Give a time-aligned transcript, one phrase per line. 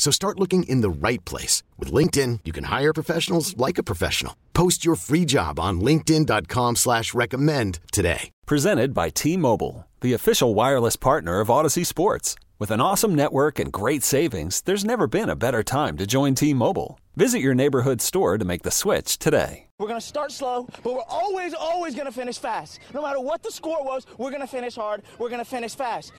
[0.00, 1.62] So start looking in the right place.
[1.76, 4.34] With LinkedIn, you can hire professionals like a professional.
[4.54, 8.30] Post your free job on linkedin.com slash recommend today.
[8.46, 12.34] Presented by T-Mobile, the official wireless partner of Audacy Sports.
[12.58, 16.34] With an awesome network and great savings, there's never been a better time to join
[16.34, 16.98] T-Mobile.
[17.16, 19.66] Visit your neighborhood store to make the switch today.
[19.78, 22.80] We're going to start slow, but we're always, always going to finish fast.
[22.94, 25.02] No matter what the score was, we're going to finish hard.
[25.18, 26.14] We're going to finish fast.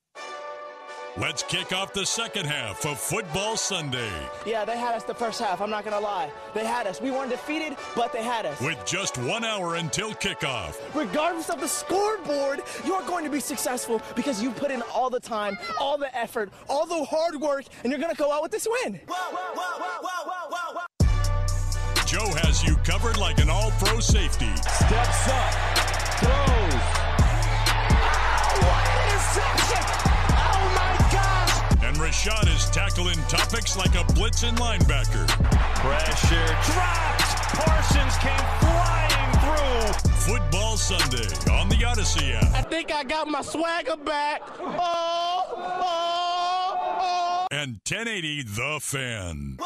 [1.18, 4.10] Let's kick off the second half of Football Sunday.
[4.46, 5.60] Yeah, they had us the first half.
[5.60, 6.32] I'm not going to lie.
[6.54, 7.02] They had us.
[7.02, 8.62] We weren't defeated, but they had us.
[8.62, 10.80] With just one hour until kickoff.
[10.96, 15.20] Regardless of the scoreboard, you're going to be successful because you put in all the
[15.20, 18.52] time, all the effort, all the hard work, and you're going to go out with
[18.52, 19.02] this win.
[22.06, 24.56] Joe has you covered like an all pro safety.
[24.56, 25.54] Steps up,
[26.20, 26.82] throws.
[28.00, 30.01] Oh, what an interception!
[32.12, 35.26] Rashad is tackling topics like a blitzing linebacker.
[35.78, 37.22] Pressure dropped.
[37.56, 40.12] Parsons came flying through.
[40.16, 42.54] Football Sunday on the Audacy app.
[42.54, 44.42] I think I got my swagger back.
[44.60, 45.88] Oh, oh,
[47.02, 47.48] oh.
[47.50, 49.58] And 1080 The Fan.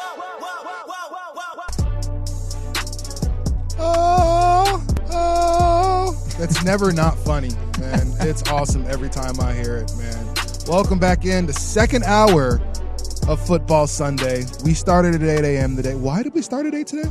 [3.79, 6.23] Oh, oh.
[6.37, 8.13] That's never not funny, man.
[8.19, 10.34] It's awesome every time I hear it, man.
[10.67, 12.59] Welcome back in the second hour
[13.27, 14.45] of Football Sunday.
[14.63, 15.75] We started at 8 a.m.
[15.75, 15.93] today.
[15.95, 17.09] Why did we start at 8 today?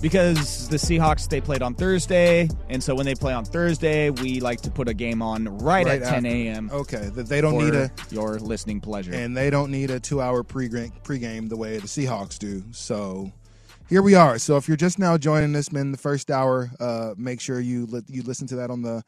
[0.00, 4.40] because the Seahawks they played on Thursday, and so when they play on Thursday, we
[4.40, 6.28] like to put a game on right, Right at 10 after.
[6.28, 6.70] a.m.
[6.72, 9.12] Okay, that they don't for need a your listening pleasure.
[9.14, 12.64] and they don't need a two-hour pre pregame the way the Seahawks do.
[12.72, 13.30] So
[13.88, 14.38] here we are.
[14.40, 17.86] So if you're just now joining us, man, the first hour, uh, make sure you
[17.86, 19.04] li- you listen to that on the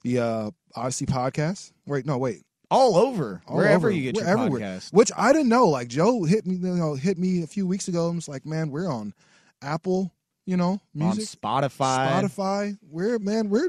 [0.00, 1.72] the uh, Audacy podcast.
[1.86, 2.42] Wait, no, wait.
[2.70, 3.90] All over all wherever over.
[3.90, 4.60] you get We're your everywhere.
[4.60, 4.92] podcast.
[4.92, 5.68] Which I didn't know.
[5.68, 8.08] Like Joe hit me, you know, hit me a few weeks ago.
[8.08, 9.14] and was like, man, we're on
[9.62, 10.12] Apple,
[10.46, 12.78] you know, music, on Spotify, Spotify.
[12.90, 13.68] We're man, we're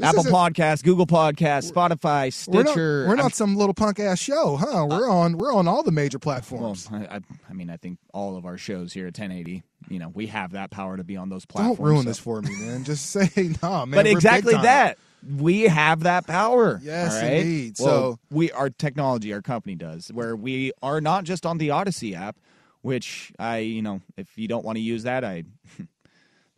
[0.00, 3.06] Apple Podcast, Google Podcast, Spotify, We're not, Stitcher.
[3.08, 4.82] we're not some little punk ass show, huh?
[4.82, 6.88] Uh, we're on we're on all the major well, platforms.
[6.92, 10.08] I, I, I mean, I think all of our shows here at 1080, you know,
[10.08, 11.78] we have that power to be on those platforms.
[11.78, 12.84] Don't ruin so- this for me, man.
[12.84, 13.28] Just say
[13.62, 13.98] nah, man.
[13.98, 16.80] but exactly that we have that power.
[16.82, 17.32] Yes, right?
[17.32, 17.76] indeed.
[17.80, 21.68] Well, So- we our technology, our company does, where we are not just on the
[21.68, 22.36] Audacy app,
[22.82, 25.44] which I, you know, if you don't want to use that, I.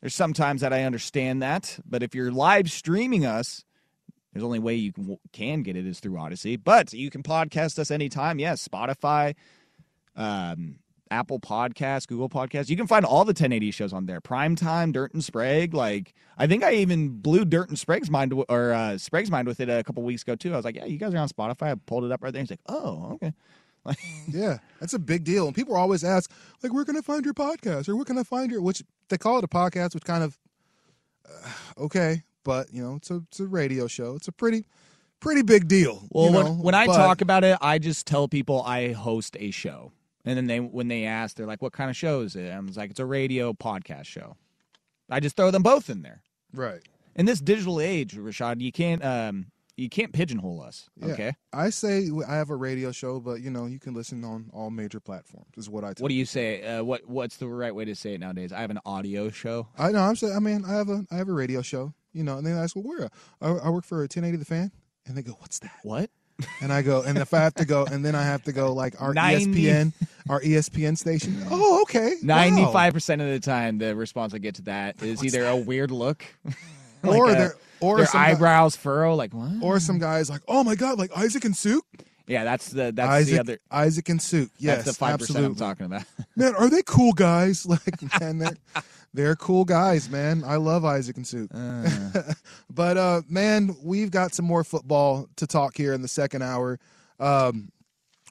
[0.01, 3.67] There's sometimes that I understand that, but if you're live streaming us,
[4.33, 6.59] there's only way you can, can get it is through Audacy.
[6.63, 8.39] But you can podcast us anytime.
[8.39, 9.35] Yes, Spotify,
[10.17, 10.77] um,
[11.11, 12.69] Apple Podcasts, Google Podcasts.
[12.69, 14.21] You can find all the 1080 shows on there.
[14.21, 15.75] Primetime, Dirt and Sprague.
[15.75, 19.61] Like I think I even blew Dirt and Sprague's mind or uh, Sprague's mind with
[19.61, 20.53] it a couple weeks ago too.
[20.53, 22.41] I was like, "Yeah, you guys are on Spotify." I pulled it up right there.
[22.43, 23.33] He's like, "Oh, okay."
[23.83, 23.97] Like,
[24.29, 25.47] Yeah, that's a big deal.
[25.47, 26.31] And people always ask,
[26.63, 27.89] like, where can I find your podcast?
[27.89, 30.39] Or where can I find your, which they call it a podcast, which kind of,
[31.27, 31.49] uh,
[31.85, 34.17] okay, but, you know, it's a, it's a radio show.
[34.17, 34.67] It's a pretty,
[35.19, 36.07] pretty big deal.
[36.11, 39.35] well, you when, when I but- talk about it, I just tell people I host
[39.41, 39.93] a show,
[40.25, 42.59] and then they when they ask, they're like, "What kind of show is it?" I
[42.61, 44.37] was like, "It's a radio podcast show."
[45.09, 46.23] I just throw them both in there.
[46.53, 46.81] Right.
[47.17, 50.91] In this digital age, Rashad, you can't um you can't pigeonhole us.
[50.97, 51.13] Yeah.
[51.13, 51.33] Okay.
[51.53, 54.69] I say I have a radio show, but, you know, you can listen on all
[54.71, 56.63] major platforms, is what I tell What do you say?
[56.63, 58.53] Uh, what What's the right way to say it nowadays?
[58.53, 59.69] I have an audio show.
[59.79, 60.01] I know.
[60.01, 60.37] I'm saying.
[60.37, 61.95] I mean, I have a I have a radio show.
[62.13, 63.09] You know, and they ask, "Well, where?"
[63.41, 64.73] I, I work for a 1080 The Fan,
[65.07, 66.11] and they go, "What's that?" What?
[66.61, 68.73] And I go, and if I have to go, and then I have to go
[68.73, 69.93] like our E 90 ESPN,
[70.29, 71.43] our ESPN station.
[71.51, 72.11] Oh, okay.
[72.11, 72.17] Wow.
[72.23, 75.91] Ninety-five percent of the time, the response I get to that is either a weird
[75.91, 76.25] look,
[77.03, 79.53] like or a- their or their some guy- eyebrows furrow, like what?
[79.63, 81.85] or some guys like, oh my god, like Isaac and Suk.
[82.31, 83.59] Yeah, that's the that's Isaac, the other.
[83.71, 84.49] Isaac and Suk.
[84.59, 85.45] Yes, that's the five percent.
[85.45, 86.05] I'm talking about.
[86.37, 87.67] Man, are they cool guys?
[87.71, 88.57] Like, man, they're
[89.13, 90.45] they're cool guys, man.
[90.45, 91.49] I love Isaac and Suk.
[92.71, 96.79] but uh, man, we've got some more football to talk here in the second hour.
[97.19, 97.71] Um,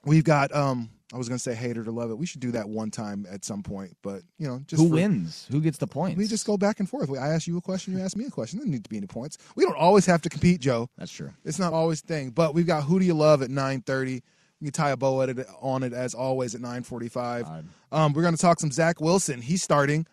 [0.05, 2.17] we've got um, I was gonna say hater to love it.
[2.19, 4.93] We should do that one time at some point, but you know, just Who for-
[4.95, 5.47] wins?
[5.51, 6.17] Who gets the points?
[6.17, 7.09] We just go back and forth.
[7.11, 8.59] I ask you a question, you ask me a question.
[8.59, 9.37] There doesn't need to be any points.
[9.55, 10.89] We don't always have to compete, Joe.
[10.97, 11.31] That's true.
[11.43, 12.29] It's not always a thing.
[12.29, 14.21] But we've got who do you love at nine thirty.
[14.61, 17.47] We can tie a bow at it, on it as always at nine forty five.
[17.91, 19.41] Um, we're going to talk some Zach Wilson.
[19.41, 20.05] He's starting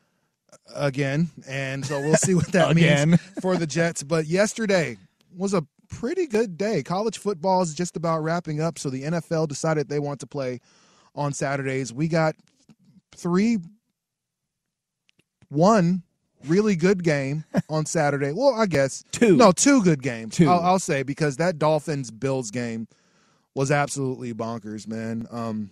[0.75, 4.03] again, and so we'll see what that means for the Jets.
[4.03, 4.97] But yesterday
[5.37, 6.83] was a pretty good day.
[6.83, 10.61] College football is just about wrapping up, so the NFL decided they want to play
[11.17, 11.93] on Saturdays.
[11.93, 12.37] We got
[13.17, 13.59] three,
[15.49, 16.03] one
[16.47, 18.33] really good game on Saturday.
[18.33, 19.37] Well, I guess Two.
[19.37, 20.37] No, two good games.
[20.37, 20.49] Two.
[20.49, 22.87] I'll, I'll say because that Dolphins Bills game
[23.55, 25.27] was absolutely bonkers, man.
[25.31, 25.71] Um,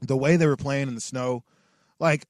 [0.00, 1.44] the way they were playing in the snow,
[2.00, 2.26] like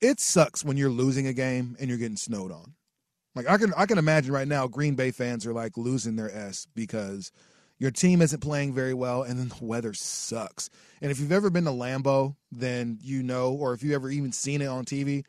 [0.00, 2.74] it sucks when you're losing a game and you're getting snowed on.
[3.34, 6.34] Like I can I can imagine right now Green Bay fans are like losing their
[6.34, 7.30] s because
[7.78, 10.70] your team isn't playing very well and then the weather sucks.
[11.02, 14.32] And if you've ever been to Lambeau, then you know or if you've ever even
[14.32, 15.24] seen it on TV,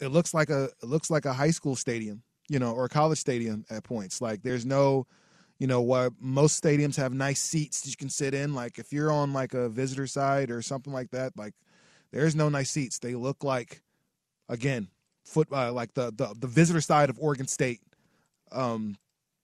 [0.00, 2.88] it looks like a it looks like a high school stadium, you know, or a
[2.88, 4.20] college stadium at points.
[4.20, 5.06] Like there's no
[5.58, 8.92] you know what most stadiums have nice seats that you can sit in like if
[8.92, 11.54] you're on like a visitor side or something like that like
[12.12, 13.82] there's no nice seats they look like
[14.48, 14.88] again
[15.24, 17.80] foot uh, like the, the the visitor side of Oregon State
[18.52, 18.96] um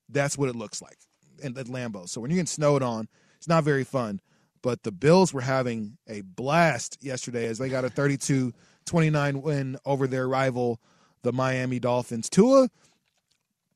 [0.08, 0.98] that's what it looks like
[1.42, 4.20] in at Lambeau so when you're getting snowed on it's not very fun
[4.62, 10.06] but the Bills were having a blast yesterday as they got a 32-29 win over
[10.06, 10.80] their rival
[11.22, 12.68] the Miami Dolphins Tua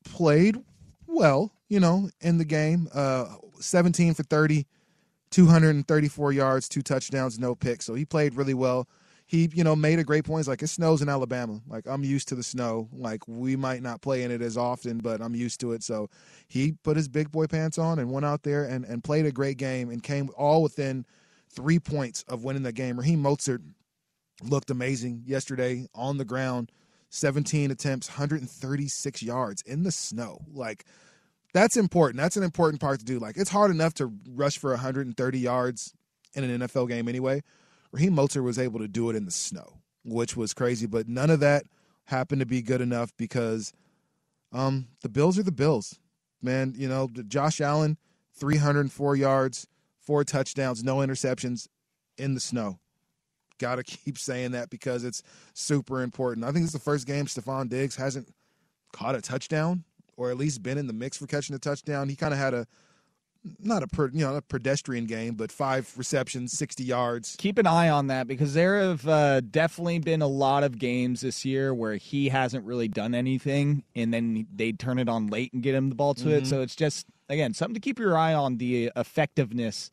[0.03, 0.57] played
[1.09, 2.87] well, you know, in the game.
[2.93, 3.25] Uh,
[3.59, 4.65] 17 for 30,
[5.31, 7.85] 234 yards, two touchdowns, no picks.
[7.85, 8.87] So he played really well.
[9.29, 10.39] He, you know, made a great point.
[10.39, 11.61] He's like, it snows in Alabama.
[11.67, 12.89] Like, I'm used to the snow.
[12.91, 15.83] Like, we might not play in it as often, but I'm used to it.
[15.83, 16.09] So
[16.47, 19.31] he put his big boy pants on and went out there and, and played a
[19.31, 21.05] great game and came all within
[21.47, 22.97] three points of winning the game.
[22.97, 23.61] Raheem Mostert
[24.43, 26.71] looked amazing yesterday on the ground.
[27.11, 30.39] 17 attempts, 136 yards in the snow.
[30.51, 30.85] Like
[31.53, 32.17] that's important.
[32.17, 33.19] That's an important part to do.
[33.19, 35.93] Like it's hard enough to rush for 130 yards
[36.33, 37.41] in an NFL game anyway.
[37.91, 41.29] Raheem Mostert was able to do it in the snow, which was crazy, but none
[41.29, 41.65] of that
[42.05, 43.73] happened to be good enough because
[44.51, 45.99] um the Bills are the Bills.
[46.41, 47.97] Man, you know, Josh Allen
[48.35, 49.67] 304 yards,
[49.99, 51.67] four touchdowns, no interceptions
[52.17, 52.79] in the snow
[53.59, 55.21] got to keep saying that because it's
[55.53, 56.45] super important.
[56.45, 58.33] I think it's the first game Stefon Diggs hasn't
[58.91, 59.83] caught a touchdown
[60.17, 62.09] or at least been in the mix for catching a touchdown.
[62.09, 62.65] He kind of had a
[63.59, 67.35] not a per, you know a pedestrian game, but five receptions, sixty yards.
[67.37, 71.21] Keep an eye on that because there have uh, definitely been a lot of games
[71.21, 75.53] this year where he hasn't really done anything, and then they turn it on late
[75.53, 76.47] and get him the ball to it.
[76.47, 79.91] So it's just again something to keep your eye on the effectiveness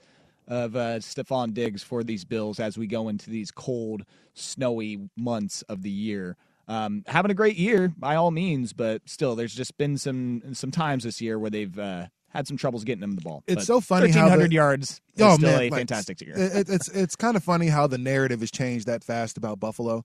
[0.48, 4.04] of uh, Stefon Diggs for these Bills as we go into these cold,
[4.34, 6.37] snowy months of the year.
[6.69, 10.72] Um, having a great year by all means, but still, there's just been some some
[10.72, 13.43] times this year where they've uh, had some troubles getting him the ball.
[13.46, 16.34] It's so funny how the- 1,300 yards is Oh still man, a like, fantastic year.
[16.37, 20.05] It, it's it's kind of funny how the narrative has changed that fast about Buffalo.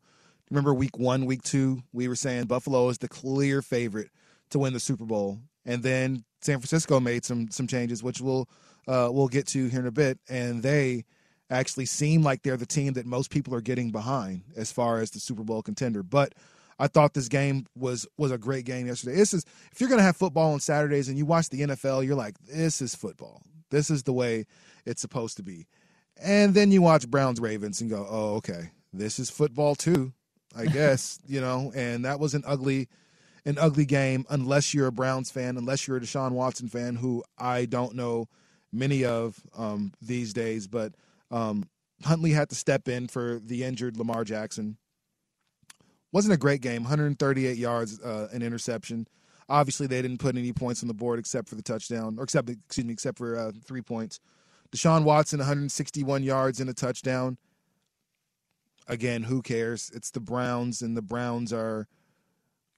[0.49, 4.09] Remember week one, week two, we were saying Buffalo is the clear favorite
[4.49, 8.47] to win the Super Bowl, and then San Francisco made some some changes, which we'll
[8.87, 11.05] uh, we'll get to here in a bit, and they
[11.49, 15.11] actually seem like they're the team that most people are getting behind as far as
[15.11, 16.01] the Super Bowl contender.
[16.01, 16.33] But
[16.81, 19.15] I thought this game was was a great game yesterday.
[19.15, 22.03] This is if you're going to have football on Saturdays and you watch the NFL,
[22.03, 23.43] you're like, this is football.
[23.69, 24.47] This is the way
[24.83, 25.67] it's supposed to be.
[26.19, 30.13] And then you watch Browns Ravens and go, oh, okay, this is football too,
[30.55, 31.71] I guess, you know.
[31.75, 32.89] And that was an ugly,
[33.45, 37.23] an ugly game unless you're a Browns fan, unless you're a Deshaun Watson fan, who
[37.37, 38.27] I don't know
[38.73, 40.65] many of um, these days.
[40.65, 40.95] But
[41.29, 41.69] um,
[42.03, 44.77] Huntley had to step in for the injured Lamar Jackson.
[46.11, 46.83] Wasn't a great game.
[46.83, 49.07] 138 yards, uh, an interception.
[49.47, 52.49] Obviously, they didn't put any points on the board except for the touchdown, or except
[52.49, 54.19] excuse me, except for uh, three points.
[54.71, 57.37] Deshaun Watson, 161 yards and a touchdown.
[58.87, 59.91] Again, who cares?
[59.93, 61.87] It's the Browns, and the Browns are,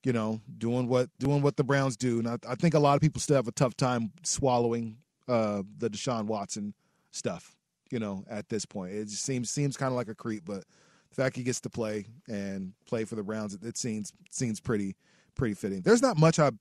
[0.04, 2.20] you know, doing what doing what the Browns do.
[2.20, 4.98] And I, I think a lot of people still have a tough time swallowing
[5.28, 6.74] uh, the Deshaun Watson
[7.12, 7.56] stuff.
[7.90, 10.63] You know, at this point, it just seems seems kind of like a creep, but
[11.13, 14.60] the fact he gets to play and play for the Browns, it, it seems seems
[14.60, 14.96] pretty
[15.36, 15.82] pretty fitting.
[15.82, 16.51] There's not much I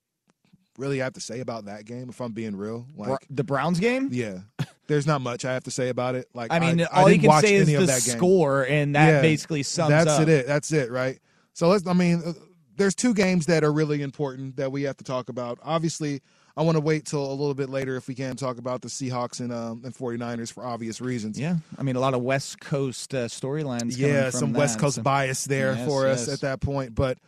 [0.79, 2.87] really have to say about that game, if I'm being real.
[2.97, 4.09] Like, the Browns game?
[4.13, 4.39] yeah,
[4.87, 6.29] there's not much I have to say about it.
[6.35, 8.17] Like, I mean, I, all you didn't can say is the of that game.
[8.17, 10.23] score, and that Yeah, basically sums That's up.
[10.23, 10.29] it.
[10.29, 10.47] It.
[10.47, 10.91] That's it.
[10.91, 11.19] Right.
[11.55, 11.87] So let's.
[11.87, 12.33] I mean, uh,
[12.77, 15.59] there's two games that are really important that we have to talk about.
[15.63, 16.21] Obviously,
[16.57, 18.89] I want to wait till a little bit later if we can talk about the
[18.89, 21.39] Seahawks and um, and 49ers for obvious reasons.
[21.41, 23.97] Yeah, I mean, a lot of West Coast uh, storylines.
[23.97, 26.35] yeah, from some West Coast so- bias there Yes, for us yes.
[26.35, 26.95] at that point.
[26.95, 27.19] But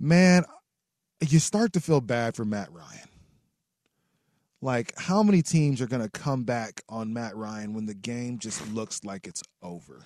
[0.00, 0.44] man,
[1.20, 3.08] you start to feel bad for Matt Ryan.
[4.60, 8.38] Like, how many teams are going to come back on Matt Ryan when the game
[8.38, 10.02] just looks like it's over?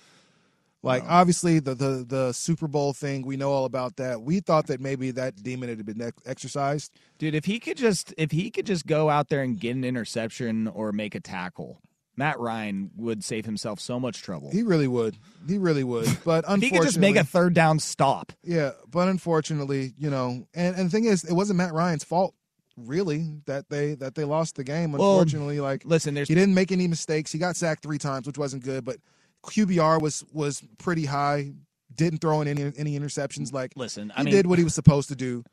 [0.87, 1.09] Like No.
[1.09, 4.21] obviously the, the the Super Bowl thing, we know all about that.
[4.21, 6.91] We thought that maybe that demon had been ex- exercised.
[7.19, 9.83] Dude, if he could just if he could just go out there and get an
[9.83, 11.81] interception or make a tackle,
[12.15, 14.49] Matt Ryan would save himself so much trouble.
[14.49, 15.17] He really would.
[15.47, 16.07] He really would.
[16.25, 18.31] But if he unfortunately, could just make a third down stop.
[18.43, 18.71] yeah.
[18.89, 22.33] But unfortunately, you know, and and the thing is, it wasn't Matt Ryan's fault
[22.75, 24.91] really that they that they lost the game.
[24.91, 27.31] Well, Unfortunately, like Listen, there's he didn't make any mistakes.
[27.31, 28.97] He got sacked three times, which wasn't good, but
[29.45, 31.53] QBR was was pretty high.
[31.93, 33.53] Didn't throw in any any interceptions.
[33.53, 35.43] Like listen, he I mean did what he was supposed to do.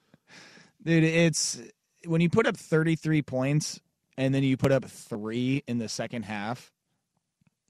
[0.85, 1.61] dude, it's
[2.07, 3.81] when you put up 33 points
[4.19, 6.71] and then you put up 3 in the second half,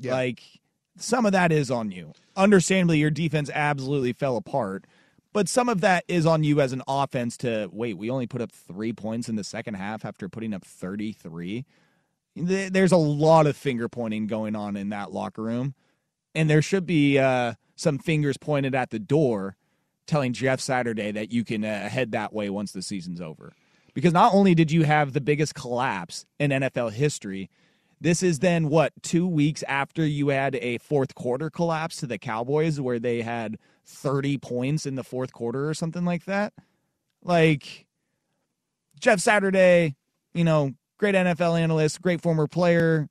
[0.00, 0.12] Yeah.
[0.12, 0.42] like
[0.98, 2.12] some of that is on you.
[2.36, 4.86] Understandably, your defense absolutely fell apart,
[5.32, 8.40] but some of that is on you as an offense to wait, we only put
[8.40, 11.64] up 3 points in the second half after putting up 33.
[12.36, 15.74] There's a lot of finger pointing going on in that locker room,
[16.34, 19.56] and there should be uh, some fingers pointed at the door
[20.06, 23.52] telling Jeff Saturday that you can uh, head that way once the season's over.
[23.94, 27.48] Because not only did you have the biggest collapse in NFL history,
[28.00, 32.18] this is then what, two weeks after you had a fourth quarter collapse to the
[32.18, 36.52] Cowboys where they had 30 points in the fourth quarter or something like that?
[37.22, 37.86] Like,
[39.00, 39.94] Jeff Saturday,
[40.34, 43.08] you know, great NFL analyst, great former player,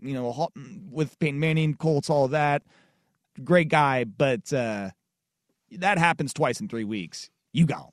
[0.00, 0.48] you know,
[0.90, 2.62] with Peyton Manning, Colts, all that.
[3.44, 4.90] Great guy, but uh,
[5.72, 7.30] that happens twice in three weeks.
[7.52, 7.90] You gone.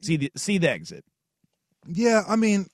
[0.00, 1.04] See the see the exit.
[1.86, 2.66] Yeah, I mean,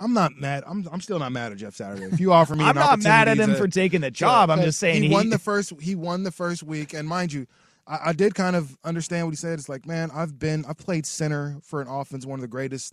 [0.00, 0.64] I'm not mad.
[0.66, 2.04] I'm I'm still not mad at Jeff Saturday.
[2.04, 4.50] If you offer me, I'm not mad at him to- for taking the job.
[4.50, 5.72] I'm just saying he, he, won the first.
[5.80, 7.46] He won the first week, and mind you,
[7.86, 9.58] I, I did kind of understand what he said.
[9.58, 12.92] It's like, man, I've been I've played center for an offense, one of the greatest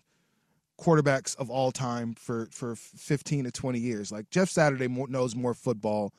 [0.80, 4.12] quarterbacks of all time for for 15 to 20 years.
[4.12, 6.14] Like Jeff Saturday more, knows more football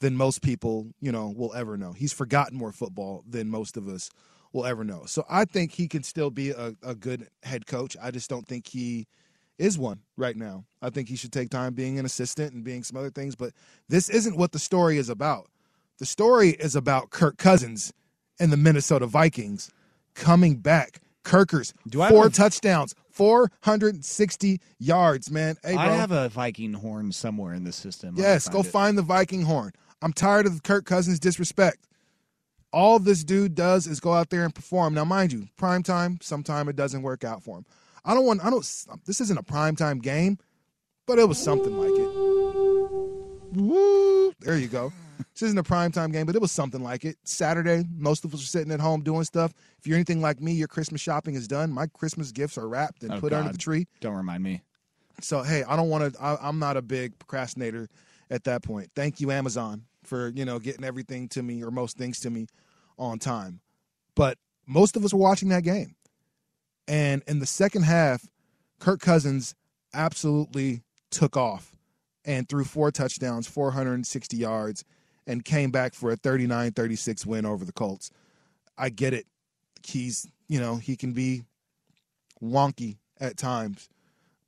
[0.00, 1.92] than most people, you know, will ever know.
[1.92, 4.10] He's forgotten more football than most of us
[4.52, 5.04] will ever know.
[5.06, 7.96] So I think he can still be a, a good head coach.
[8.02, 9.06] I just don't think he
[9.58, 10.64] is one right now.
[10.82, 13.52] I think he should take time being an assistant and being some other things, but
[13.88, 15.48] this isn't what the story is about.
[15.98, 17.92] The story is about Kirk Cousins
[18.40, 19.70] and the Minnesota Vikings
[20.14, 21.00] coming back.
[21.22, 25.56] Kirkers, four touchdowns, 460 yards, man.
[25.64, 25.76] Hey.
[25.76, 28.14] I have a Viking horn somewhere in the system.
[28.18, 28.66] Yes, go it.
[28.66, 29.72] find the Viking horn.
[30.02, 31.86] I'm tired of Kirk Cousins disrespect.
[32.72, 34.94] All this dude does is go out there and perform.
[34.94, 37.66] Now, mind you, prime time, sometime it doesn't work out for him.
[38.04, 38.66] I don't want I don't
[39.06, 40.38] this isn't a prime time game,
[41.06, 43.60] but it was something like it.
[43.62, 44.32] Woo!
[44.40, 44.92] There you go.
[45.32, 47.16] This isn't a prime time game, but it was something like it.
[47.24, 49.52] Saturday, most of us are sitting at home doing stuff.
[49.78, 51.70] If you're anything like me, your Christmas shopping is done.
[51.72, 53.86] My Christmas gifts are wrapped and Oh, put under the tree.
[54.00, 54.62] Don't remind me.
[55.20, 56.38] So hey, I don't want to.
[56.42, 57.88] I'm not a big procrastinator
[58.30, 58.90] at that point.
[58.96, 62.46] Thank you, Amazon, for you know getting everything to me or most things to me
[62.98, 63.60] on time.
[64.14, 65.94] But most of us were watching that game,
[66.88, 68.26] and in the second half,
[68.80, 69.54] Kirk Cousins
[69.92, 71.76] absolutely took off
[72.24, 74.84] and threw four touchdowns, 460 yards,
[75.26, 78.10] and came back for a 39-36 win over the Colts.
[78.76, 79.26] I get it.
[79.86, 81.42] He's you know he can be
[82.42, 83.88] wonky at times,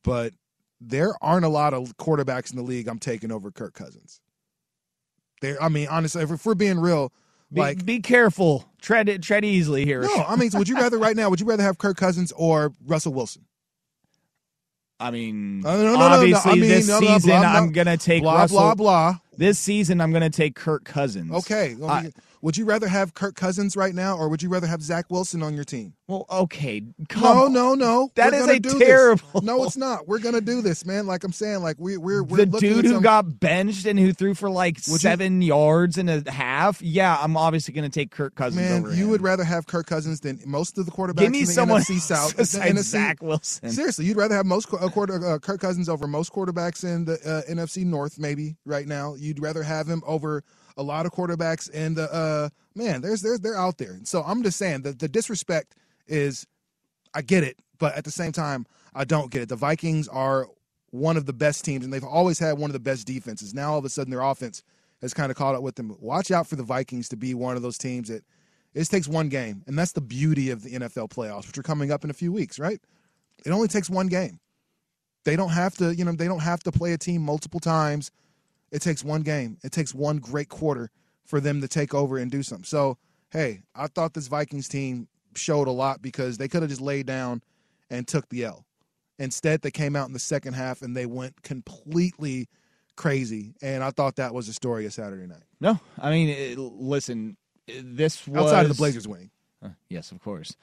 [0.02, 0.32] but
[0.80, 4.20] there aren't a lot of quarterbacks in the league I'm taking over Kirk Cousins.
[5.42, 7.12] There, I mean, honestly, if, if we're being real,
[7.52, 8.64] Be, like be careful.
[8.80, 9.22] Tread it.
[9.22, 10.02] Tread easily here.
[10.02, 11.28] no, I mean, would you rather right now?
[11.30, 13.44] Would you rather have Kirk Cousins or Russell Wilson?
[14.98, 17.40] I mean, Uh, no, no, no, no, obviously I mean, this no, no, season blah,
[17.40, 18.58] blah, I'm gonna take blah Russell.
[18.58, 19.18] blah blah.
[19.38, 21.32] This season I'm gonna take Kirk Cousins.
[21.32, 22.10] Okay, I-
[22.42, 25.42] would you rather have Kirk Cousins right now, or would you rather have Zach Wilson
[25.42, 25.94] on your team?
[26.06, 26.82] Well, okay.
[27.20, 28.10] No, no, no.
[28.14, 28.78] That We're is a do this.
[28.86, 30.06] terrible- No, it's not.
[30.06, 31.06] We're gonna do this, man.
[31.08, 34.12] Like I'm saying, like we, we're we're the dude who some- got benched and who
[34.12, 36.80] threw for like Would you- seven yards and a half.
[36.80, 38.82] Yeah, I'm obviously going to take Kirk Cousins man.
[38.84, 39.10] over You him.
[39.10, 41.80] would rather have Kirk Cousins than most of the quarterbacks give me in the someone
[41.82, 42.36] NFC South.
[42.36, 43.70] besides NFC Zach Wilson.
[43.70, 47.14] Seriously, you'd rather have most uh, quarter uh, Kirk Cousins over most quarterbacks in the
[47.28, 49.16] uh, NFC North, maybe right now.
[49.26, 50.42] You'd rather have him over
[50.76, 53.00] a lot of quarterbacks And the uh, man.
[53.00, 53.98] There's there's they're out there.
[54.04, 55.74] So I'm just saying that the disrespect
[56.06, 56.46] is,
[57.14, 59.48] I get it, but at the same time, I don't get it.
[59.48, 60.46] The Vikings are
[60.90, 63.54] one of the best teams, and they've always had one of the best defenses.
[63.54, 64.62] Now all of a sudden, their offense
[65.02, 65.96] has kind of caught up with them.
[66.00, 68.24] Watch out for the Vikings to be one of those teams that
[68.74, 71.62] it just takes one game, and that's the beauty of the NFL playoffs, which are
[71.62, 72.80] coming up in a few weeks, right?
[73.44, 74.40] It only takes one game.
[75.24, 78.10] They don't have to, you know, they don't have to play a team multiple times.
[78.70, 79.58] It takes one game.
[79.62, 80.90] It takes one great quarter
[81.24, 82.64] for them to take over and do something.
[82.64, 82.98] So,
[83.30, 87.06] hey, I thought this Vikings team showed a lot because they could have just laid
[87.06, 87.42] down
[87.90, 88.64] and took the L.
[89.18, 92.48] Instead, they came out in the second half and they went completely
[92.96, 93.54] crazy.
[93.62, 95.42] And I thought that was the story of Saturday night.
[95.60, 99.30] No, I mean, it, listen, this was outside of the Blazers winning.
[99.62, 100.56] Uh, yes, of course.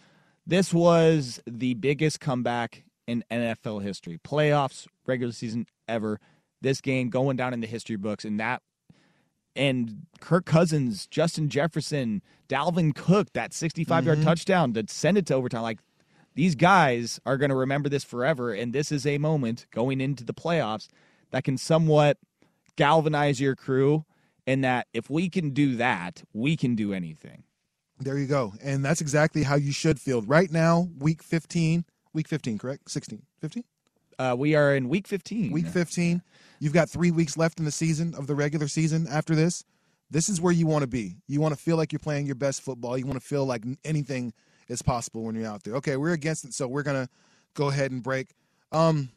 [0.46, 6.20] This was the biggest comeback in NFL history, playoffs, regular season ever.
[6.64, 8.64] This game going down in the history books, and that
[9.56, 15.36] and Kirk Cousins, Justin Jefferson, Dalvin Cook, that 65 yard touchdown to send it to
[15.36, 15.62] overtime.
[15.62, 15.80] Like
[16.36, 18.52] these guys are going to remember this forever.
[18.52, 20.88] And this is a moment going into the playoffs
[21.32, 22.18] that can somewhat
[22.76, 24.06] galvanize your crew.
[24.46, 27.44] And that if we can do that, we can do anything.
[28.00, 28.54] There you go.
[28.62, 30.22] And that's exactly how you should feel.
[30.22, 32.92] Right now, week 15, week 15, correct?
[32.92, 33.64] 16, 15?
[34.20, 35.52] Uh, we are in week 15.
[35.52, 36.22] Week 15.
[36.64, 39.66] You've got three weeks left in the season of the regular season after this.
[40.10, 41.18] This is where you want to be.
[41.28, 42.98] You want to feel like you're playing your best football.
[42.98, 44.32] You want to feel like anything
[44.70, 45.76] is possible when you're out there.
[45.76, 47.12] Okay, we're against it, so we're going to
[47.54, 48.30] go ahead and break.
[48.72, 49.10] Um,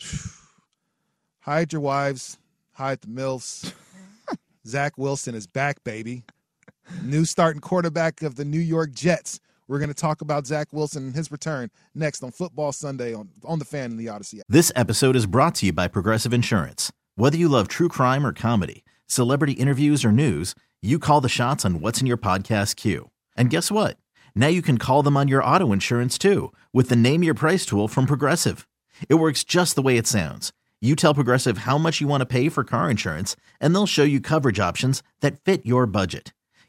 [1.40, 2.38] hide your wives,
[2.72, 3.74] hide the MILFs.
[4.66, 6.24] Zach Wilson is back, baby.
[7.02, 9.40] New starting quarterback of the New York Jets.
[9.68, 13.30] We're going to talk about Zach Wilson and his return next on Football Sunday on,
[13.44, 14.40] on the fan and the Audacy.
[14.48, 16.92] This episode is brought to you by Progressive Insurance.
[17.16, 21.64] Whether you love true crime or comedy, celebrity interviews or news, you call the shots
[21.64, 23.10] on what's in your podcast queue.
[23.36, 23.96] And guess what?
[24.36, 27.66] Now you can call them on your auto insurance too with the Name Your Price
[27.66, 28.68] tool from Progressive.
[29.08, 30.52] It works just the way it sounds.
[30.80, 34.04] You tell Progressive how much you want to pay for car insurance, and they'll show
[34.04, 36.34] you coverage options that fit your budget.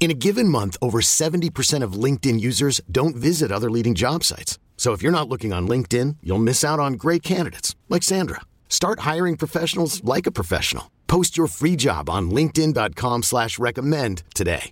[0.00, 4.58] In a given month, over 70% of LinkedIn users don't visit other leading job sites.
[4.78, 8.40] So if you're not looking on LinkedIn, you'll miss out on great candidates like Sandra.
[8.70, 10.90] Start hiring professionals like a professional.
[11.06, 14.70] Post your free job on linkedin.com slash recommend today.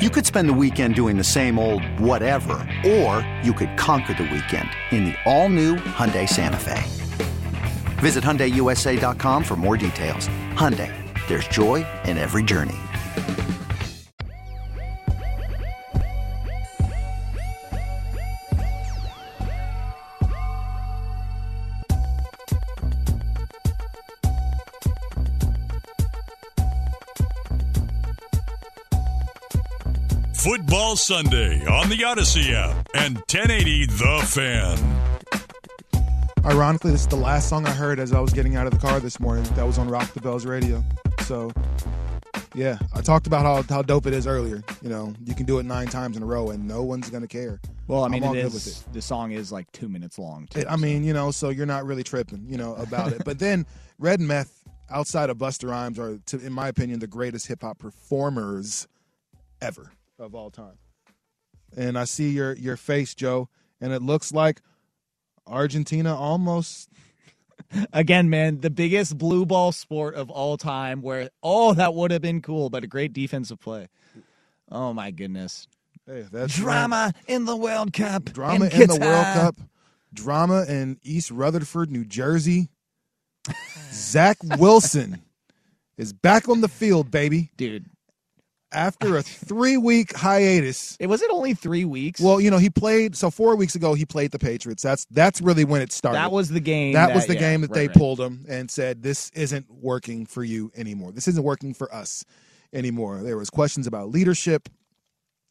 [0.00, 4.24] You could spend the weekend doing the same old whatever, or you could conquer the
[4.24, 6.82] weekend in the all-new Hyundai Santa Fe.
[8.00, 10.28] Visit HyundaiUSA.com for more details.
[10.54, 10.92] Hyundai,
[11.28, 12.76] there's joy in every journey.
[30.46, 34.78] Football Sunday on the Audacy app and 1080 The Fan.
[36.44, 38.78] Ironically, this is the last song I heard as I was getting out of the
[38.78, 39.42] car this morning.
[39.56, 40.84] That was on Rock the Bells radio.
[41.22, 41.50] So,
[42.54, 44.62] yeah, I talked about how, how dope it is earlier.
[44.82, 47.22] You know, you can do it nine times in a row and no one's going
[47.22, 47.60] to care.
[47.88, 48.84] Well, I mean, I'm all it with it.
[48.92, 50.46] The song is like two minutes long.
[50.50, 53.24] Too, It- I mean, you know, so you're not really tripping, you know, about it.
[53.24, 53.66] But then
[53.98, 57.80] Red Meth, outside of Busta Rhymes, are, to, in my opinion, the greatest hip hop
[57.80, 58.86] performers
[59.60, 60.78] ever of all time.
[61.76, 63.48] And I see your your face, Joe,
[63.80, 64.60] and it looks like
[65.46, 66.88] Argentina almost.
[67.92, 71.02] Again, man, the biggest blue ball sport of all time.
[71.02, 73.88] Where oh, that would have been cool, but a great defensive play.
[74.70, 75.68] Oh my goodness,
[76.06, 78.24] Hey, that's drama in the World Cup.
[78.26, 79.56] drama in in the World Cup,
[80.14, 82.68] drama in East Rutherford, New Jersey.
[83.92, 85.22] Zach Wilson
[85.96, 87.50] is back on the field, baby.
[87.56, 87.86] dude.
[88.72, 90.96] After a three week hiatus.
[91.00, 92.20] It was it only three weeks.
[92.20, 94.82] Well, you know, he played so four weeks ago he played the Patriots.
[94.82, 96.18] That's that's really when it started.
[96.18, 96.94] that was the game.
[96.94, 97.96] that was the yeah, game that right, they right.
[97.96, 101.12] pulled him and said this isn't working for you anymore.
[101.12, 102.24] This isn't working for us
[102.72, 103.22] anymore.
[103.22, 104.68] There was questions about leadership.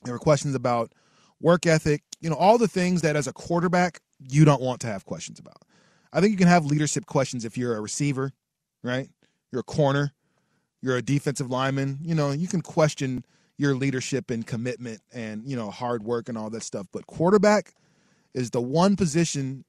[0.04, 0.92] There were questions about
[1.40, 2.04] work ethic.
[2.22, 5.40] You know, all the things that as a quarterback you don't want to have questions
[5.40, 5.62] about.
[6.14, 8.32] I think you can have leadership questions if you're a receiver,
[8.84, 9.10] right?
[9.52, 10.14] You're a corner,
[10.86, 11.98] you're a defensive lineman.
[12.04, 13.26] You know, you can question
[13.58, 16.86] your leadership and commitment and you know hard work and all that stuff.
[16.94, 17.74] But quarterback
[18.36, 19.66] is the one position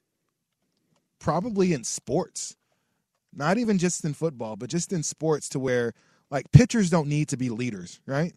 [1.19, 2.55] probably in sports,
[3.35, 5.95] not even just in football, but just in sports to where
[6.31, 8.35] like pitchers don't need to be leaders, right?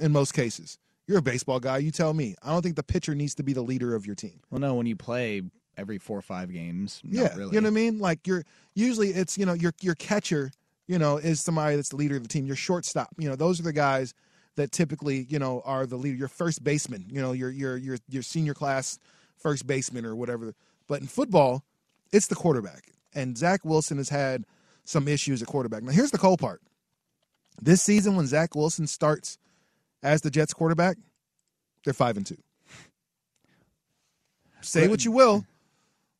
[0.00, 0.78] In most cases.
[1.06, 2.34] You're a baseball guy, you tell me.
[2.42, 4.40] I don't think the pitcher needs to be the leader of your team.
[4.50, 5.42] Well, no, when you play
[5.76, 7.54] every four or five games, not yeah, really.
[7.54, 8.00] you know what I mean?
[8.00, 8.42] Like you're
[8.74, 10.50] usually it's, you know, your your catcher,
[10.86, 12.46] you know, is somebody that's the leader of the team.
[12.46, 14.14] Your shortstop, you know, those are the guys
[14.56, 16.16] that typically, you know, are the leader.
[16.16, 18.98] Your first baseman, you know, your your your your senior class
[19.36, 20.54] first baseman or whatever.
[20.88, 21.64] But in football,
[22.12, 22.90] it's the quarterback.
[23.14, 24.44] And Zach Wilson has had
[24.84, 25.82] some issues at quarterback.
[25.82, 26.62] Now here's the cool part.
[27.60, 29.38] This season when Zach Wilson starts
[30.02, 30.96] as the Jets quarterback,
[31.84, 32.36] they're five and two.
[34.60, 35.44] say what you will,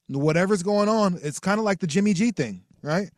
[0.09, 3.11] whatever's going on, it's kind of like the Jimmy G thing, right?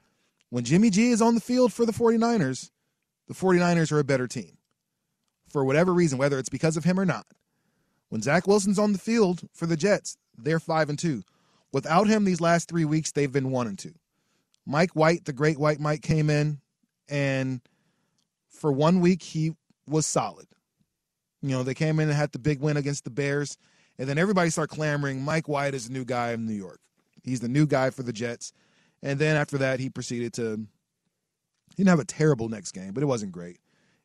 [0.51, 2.71] When Jimmy G is on the field for the 49ers,
[3.27, 4.57] the 49ers are a better team
[5.49, 7.27] for whatever reason, whether it's because of him or not.
[8.09, 11.23] When Zach Wilson's on the field for the Jets, they're 5 and 2.
[11.73, 13.93] Without him these last 3 weeks, they've been 1 and 2.
[14.65, 16.61] Mike White, the great white Mike came in
[17.09, 17.61] and
[18.49, 19.53] for one week he
[19.87, 20.47] was solid.
[21.43, 23.57] You know, they came in and had the big win against the Bears,
[23.99, 26.81] and then everybody started clamoring Mike White is the new guy in New York.
[27.23, 28.53] He's the new guy for the Jets.
[29.03, 30.67] And then after that, he proceeded to.
[31.77, 33.59] He didn't have a terrible next game, but it wasn't great.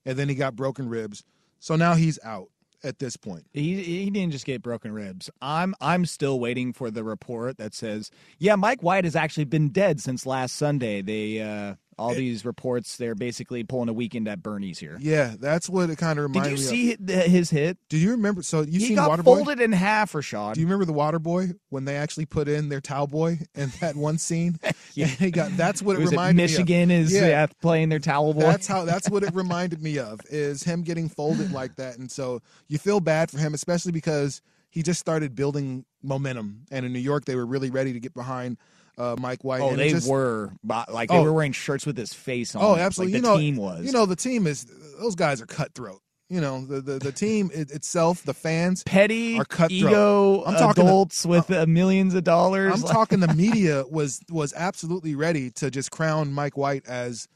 [0.06, 1.24] And then he got broken ribs.
[1.60, 2.50] So now he's out
[2.84, 3.46] at this point.
[3.54, 5.30] He he didn't just get broken ribs.
[5.42, 9.70] I'm I'm still waiting for the report that says, yeah, Mike White has actually been
[9.70, 11.02] dead since last Sunday.
[11.02, 14.98] They uh, all it, these reports they're basically pulling a weekend at Bernie's here.
[15.00, 16.56] Yeah, that's what it kind of reminds me.
[16.56, 17.32] Did you see of.
[17.32, 17.78] his hit?
[17.90, 18.42] Do you remember?
[18.42, 19.24] So you he seen got Waterboy?
[19.24, 20.56] folded in half, Rashad.
[20.56, 23.96] Do you remember the Waterboy when they actually put in their towel boy in that
[23.96, 24.60] one scene?
[24.94, 25.56] yeah, he got.
[25.58, 27.00] That's what it Was reminded it Michigan me of.
[27.00, 27.28] Michigan is yeah.
[27.28, 27.48] yeah.
[27.62, 28.42] playing their towel boy.
[28.42, 28.86] That's how.
[28.86, 30.22] That's what it reminded me of.
[30.30, 34.42] Is him getting folded like that, and so you feel bad for him, especially because
[34.70, 38.14] he just started building momentum, and in New York they were really ready to get
[38.14, 38.58] behind
[38.98, 39.62] uh, Mike White.
[39.62, 41.24] Oh, and they just, were like they Oh.
[41.24, 42.64] were wearing shirts with his face on.
[42.64, 43.14] Oh, absolutely.
[43.14, 43.86] Like you the know, team was.
[43.86, 44.66] You know, the team is
[45.00, 46.00] those guys are cutthroat.
[46.30, 48.84] You know, the the, the team it, itself, the fans.
[48.84, 49.72] petty, are cutthroat.
[49.72, 52.74] ego I'm talking the- adults with uh, millions of dollars.
[52.74, 57.28] I'm Like- talking the media was was absolutely ready to just crown Mike White as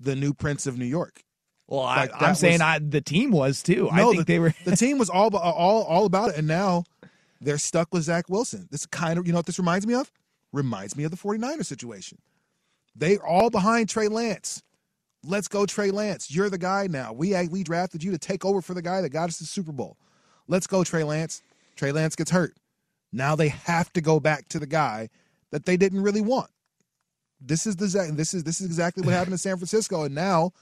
[0.00, 1.22] the new Prince of New York.
[1.66, 3.90] Well, Like, I, I'm saying I, the team was too.
[3.90, 4.54] I No, think the, they were.
[4.64, 6.84] the team was all all all about it, and now
[7.42, 8.68] they're stuck with Zach Wilson.
[8.70, 10.10] This kind of you know what this reminds me of?
[10.52, 12.18] Reminds me of the 49ers situation.
[12.94, 14.62] They're all behind Trey Lance.
[15.24, 16.30] Let's go, Trey Lance.
[16.30, 17.12] You're the guy now.
[17.12, 19.72] We we drafted you to take over for the guy that got us the Super
[19.72, 19.98] Bowl.
[20.46, 21.42] Let's go, Trey Lance.
[21.76, 22.56] Trey Lance gets hurt.
[23.12, 25.08] Now they have to go back to the guy
[25.50, 26.50] that they didn't really want.
[27.40, 30.52] This is the this is this is exactly what happened in San Francisco, and now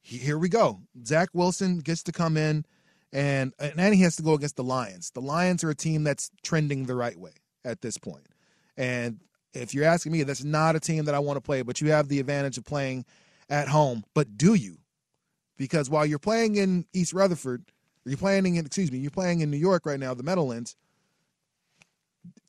[0.00, 0.80] he- here we go.
[1.04, 2.64] Zach Wilson gets to come in,
[3.12, 5.10] and and he has to go against the Lions.
[5.10, 7.32] The Lions are a team that's trending the right way
[7.64, 8.28] at this point.
[8.76, 9.20] And
[9.52, 11.62] if you're asking me, that's not a team that I want to play.
[11.62, 13.04] But you have the advantage of playing
[13.48, 14.04] at home.
[14.14, 14.78] But do you?
[15.56, 17.64] Because while you're playing in East Rutherford,
[18.04, 20.76] you're playing in excuse me, you're playing in New York right now, the Meadowlands.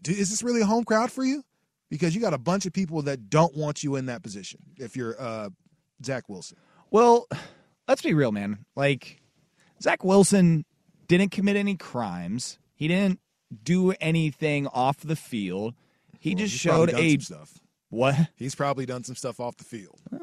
[0.02, 1.44] Do, is this really a home crowd for you?
[1.90, 4.60] Because you got a bunch of people that don't want you in that position.
[4.78, 5.50] If you're uh,
[6.04, 6.58] Zach Wilson.
[6.92, 7.28] Well,
[7.88, 8.66] let's be real, man.
[8.76, 9.22] Like
[9.82, 10.66] Zach Wilson
[11.08, 12.60] didn't commit any crimes.
[12.74, 13.20] He didn't
[13.64, 15.76] do anything off the field.
[16.26, 17.54] He Well, just showed a stuff.
[17.90, 18.16] what?
[18.36, 20.02] He's probably done some stuff off the field.
[20.12, 20.18] Uh,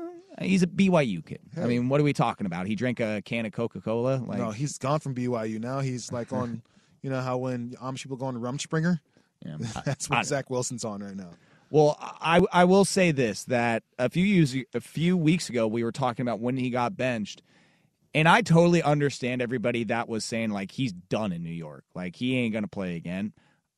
[0.44, 1.38] he's a BYU kid.
[1.56, 2.66] I mean, what are we talking about?
[2.66, 4.16] He drank a can of Coca Cola.
[4.16, 5.60] Like, no, he's gone from BYU.
[5.60, 6.60] Now he's like on,
[7.02, 8.98] you know how when Amish people go on to Rumspringa?
[9.46, 9.56] Yeah.
[9.84, 11.30] That's I- what Zach Wilson's on right now.
[11.70, 15.84] Well, I I will say this that a few years a few weeks ago we
[15.84, 17.42] were talking about when he got benched,
[18.12, 22.16] and I totally understand everybody that was saying like he's done in New York, like
[22.16, 23.32] he ain't gonna play again.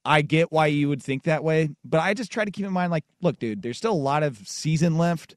[0.04, 2.72] I get why you would think that way, but I just try to keep in
[2.72, 5.34] mind like, look, dude, there's still a lot of season left,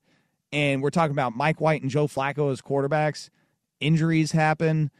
[0.51, 3.29] and we're talking about Mike White and Joe Flacco as quarterbacks.
[3.79, 4.91] Injuries happen.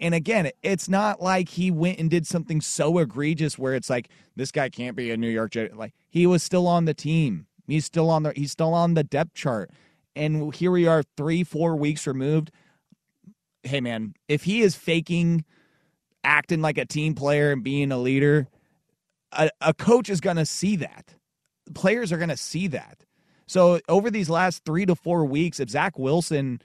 [0.00, 4.08] And again, it's not like he went and did something so egregious where it's like
[4.36, 5.76] this guy can't be a New York Jet.
[5.76, 7.46] Like he was still on the team.
[7.66, 9.70] He's still on the he's still on the depth chart.
[10.14, 12.50] And here we are 3 4 weeks removed.
[13.64, 15.44] Hey man, if he is faking
[16.22, 18.48] acting like a team player and being a leader,
[19.32, 21.14] a, a coach is going to see that.
[21.74, 23.04] Players are going to see that.
[23.46, 26.60] So over these last 3 to 4 weeks if Zach Wilson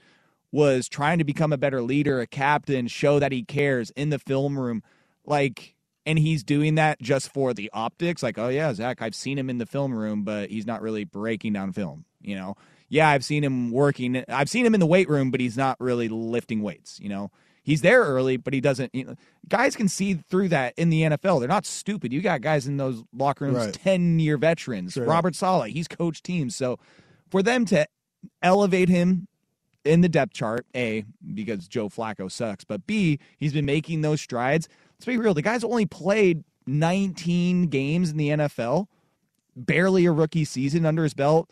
[0.52, 4.18] was trying to become a better leader, a captain, show that he cares in the
[4.18, 4.82] film room.
[5.26, 5.74] Like,
[6.06, 8.22] and he's doing that just for the optics.
[8.22, 11.04] Like, oh, yeah, Zach, I've seen him in the film room, but he's not really
[11.04, 12.04] breaking down film.
[12.20, 12.56] You know,
[12.88, 14.24] yeah, I've seen him working.
[14.28, 17.00] I've seen him in the weight room, but he's not really lifting weights.
[17.00, 17.30] You know,
[17.64, 18.94] he's there early, but he doesn't.
[18.94, 19.14] You know,
[19.48, 21.40] guys can see through that in the NFL.
[21.40, 22.12] They're not stupid.
[22.12, 23.74] You got guys in those locker rooms, Right.
[23.74, 24.96] 10 year veterans.
[24.96, 25.08] Up.
[25.08, 26.54] Robert Saleh, he's coached teams.
[26.54, 26.78] So
[27.30, 27.86] for them to
[28.42, 29.26] elevate him
[29.84, 34.20] in the depth chart, A, because Joe Flacco sucks, but B, he's been making those
[34.20, 34.68] strides.
[34.96, 38.86] Let's be real, the guy's only played 19 games in the NFL,
[39.56, 41.50] barely a rookie season under his belt.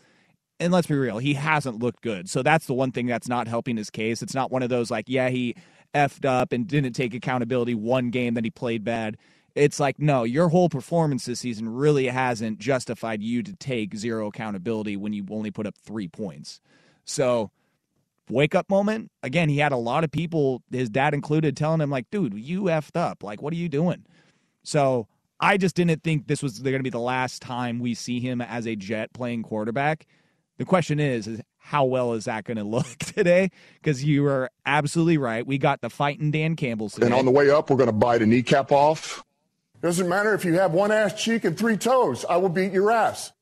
[0.58, 2.30] And let's be real, he hasn't looked good.
[2.30, 4.22] So that's the one thing that's not helping his case.
[4.22, 5.56] It's not one of those like, yeah, he
[5.94, 9.16] effed up and didn't take accountability one game that he played bad.
[9.54, 14.28] It's like, no, your whole performance this season really hasn't justified you to take zero
[14.28, 16.60] accountability when you only put up three points.
[17.04, 17.50] So,
[18.30, 19.10] wake up moment.
[19.22, 22.62] Again, he had a lot of people, his dad included, telling him, like, dude, you
[22.62, 23.22] effed up.
[23.22, 24.06] Like, what are you doing?
[24.62, 25.08] So
[25.40, 28.40] I just didn't think this was going to be the last time we see him
[28.40, 30.06] as a Jet playing quarterback.
[30.58, 33.50] The question is, is how well is that going to look today?
[33.74, 35.46] Because you are absolutely right.
[35.46, 37.06] We got the fighting Dan Campbell's today.
[37.06, 39.24] And on the way up, we're going to bite a kneecap off.
[39.80, 42.24] Doesn't matter if you have one ass cheek and three toes.
[42.28, 43.32] I will beat your ass.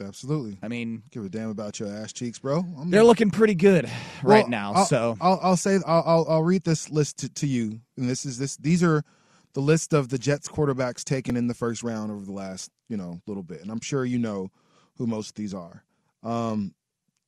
[0.00, 0.58] Absolutely.
[0.62, 2.64] I mean, give a damn about your ass cheeks, bro.
[2.78, 3.84] I'm they're looking pretty good
[4.22, 4.72] right well, now.
[4.74, 8.08] I'll, so I'll, I'll say I'll, I'll, I'll read this list to, to you, and
[8.08, 8.56] this is this.
[8.56, 9.04] These are
[9.52, 12.96] the list of the Jets quarterbacks taken in the first round over the last you
[12.96, 14.50] know little bit, and I'm sure you know
[14.96, 15.84] who most of these are.
[16.22, 16.74] Um,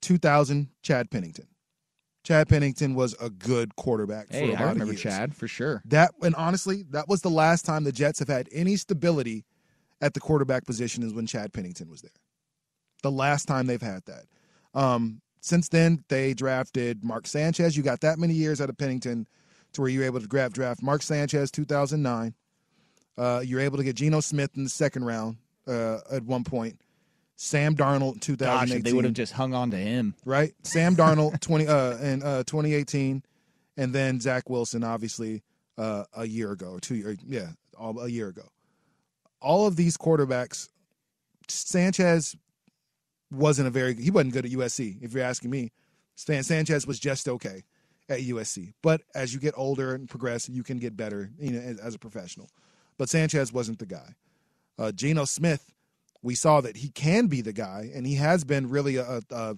[0.04, 1.46] 2000, Chad Pennington.
[2.22, 4.28] Chad Pennington was a good quarterback.
[4.30, 5.02] Hey, for a I lot remember of years.
[5.02, 5.82] Chad for sure.
[5.86, 9.44] That and honestly, that was the last time the Jets have had any stability
[10.00, 12.10] at the quarterback position is when Chad Pennington was there.
[13.02, 14.24] The last time they've had that.
[14.78, 17.76] Um, since then, they drafted Mark Sanchez.
[17.76, 19.26] You got that many years out of Pennington
[19.74, 22.34] to where you were able to grab draft Mark Sanchez 2009.
[23.18, 25.36] Uh, you're able to get Geno Smith in the second round
[25.68, 26.80] uh, at one point.
[27.36, 28.76] Sam Darnold in 2018.
[28.78, 30.14] Gosh, they would have just hung on to him.
[30.24, 30.54] Right?
[30.62, 33.22] Sam Darnold 20 uh, in uh, 2018
[33.76, 35.42] and then Zach Wilson obviously
[35.78, 38.48] uh, a year ago or two years yeah, all, a year ago.
[39.40, 40.68] All of these quarterbacks
[41.48, 42.36] Sanchez
[43.30, 45.72] wasn't a very he wasn't good at USC if you're asking me.
[46.14, 47.64] Stan Sanchez was just okay
[48.08, 48.74] at USC.
[48.82, 51.94] But as you get older and progress, you can get better, you know, as, as
[51.94, 52.48] a professional.
[52.96, 54.14] But Sanchez wasn't the guy.
[54.78, 55.73] Uh, Geno Smith
[56.24, 59.56] we saw that he can be the guy, and he has been really a, a,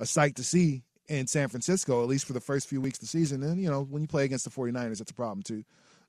[0.00, 3.02] a sight to see in San Francisco, at least for the first few weeks of
[3.02, 3.42] the season.
[3.42, 5.64] And, you know, when you play against the 49ers, that's a problem too.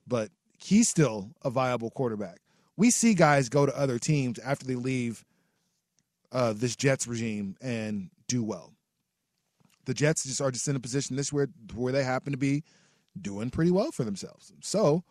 [0.06, 2.38] But he's still a viable quarterback.
[2.76, 5.22] We see guys go to other teams after they leave
[6.32, 8.72] uh, this Jets regime and do well.
[9.84, 12.64] The Jets just are just in a position this where where they happen to be
[13.20, 14.52] doing pretty well for themselves.
[14.62, 15.04] So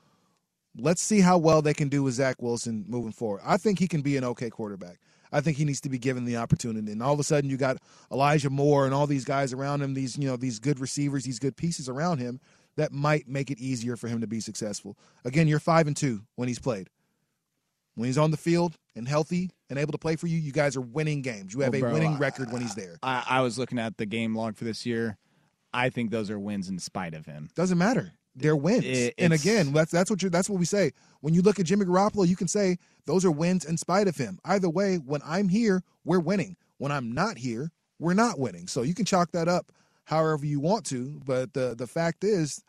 [0.77, 3.41] Let's see how well they can do with Zach Wilson moving forward.
[3.45, 4.99] I think he can be an okay quarterback.
[5.31, 6.91] I think he needs to be given the opportunity.
[6.91, 7.77] And all of a sudden, you got
[8.11, 11.39] Elijah Moore and all these guys around him, these you know these good receivers, these
[11.39, 12.39] good pieces around him
[12.75, 14.97] that might make it easier for him to be successful.
[15.25, 16.89] Again, you're five and two when he's played.
[17.95, 20.75] When he's on the field and healthy and able to play for you, you guys
[20.75, 21.53] are winning games.
[21.53, 22.97] You have well, bro, a winning record when he's there.
[23.03, 25.17] I, I was looking at the game log for this year.
[25.71, 27.49] I think those are wins in spite of him.
[27.55, 28.85] Doesn't matter they're wins.
[28.85, 30.91] It, and again, that's that's what you that's what we say.
[31.21, 34.17] When you look at Jimmy Garoppolo, you can say those are wins in spite of
[34.17, 34.39] him.
[34.45, 36.55] Either way, when I'm here, we're winning.
[36.77, 38.67] When I'm not here, we're not winning.
[38.67, 39.71] So you can chalk that up
[40.05, 42.63] however you want to, but the the fact is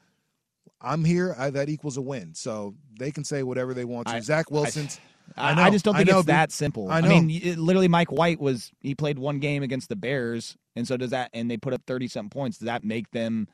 [0.81, 2.35] I'm here, I, that equals a win.
[2.35, 4.15] So they can say whatever they want to.
[4.15, 5.01] I, Zach Wilson's
[5.37, 6.91] I, I, know, just don't think know, it's that simple.
[6.91, 10.57] I, I mean, it, literally, Mike White was he played one game against the Bears,
[10.77, 12.59] and so does that, and they put up thirty something points.
[12.59, 13.49] Does that make them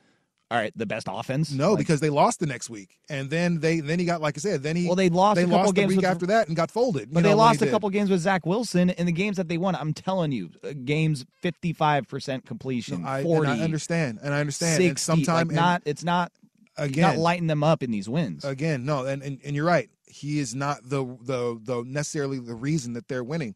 [0.51, 1.49] all right, the best offense?
[1.49, 4.37] No, like, because they lost the next week, and then they then he got like
[4.37, 6.11] I said, then he well they lost they a couple lost games the week with,
[6.11, 7.09] after that and got folded.
[7.09, 9.57] But know, they lost a couple games with Zach Wilson, and the games that they
[9.57, 13.49] won, I'm telling you, uh, games 55 percent completion, no, I, 40.
[13.49, 14.75] I understand, and I understand.
[14.75, 16.33] 60, and sometimes like not it's not
[16.75, 18.43] again not lighting them up in these wins.
[18.43, 19.89] Again, no, and, and and you're right.
[20.05, 23.55] He is not the the the necessarily the reason that they're winning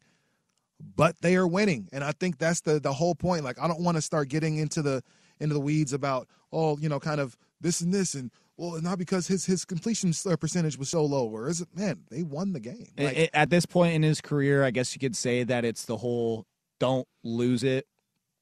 [0.94, 3.80] but they are winning and i think that's the the whole point like i don't
[3.80, 5.02] want to start getting into the
[5.40, 8.98] into the weeds about oh you know kind of this and this and well not
[8.98, 12.52] because his his completion uh, percentage was so low or is it man they won
[12.52, 12.88] the game.
[12.98, 15.96] Like, at this point in his career i guess you could say that it's the
[15.96, 16.46] whole
[16.78, 17.86] don't lose it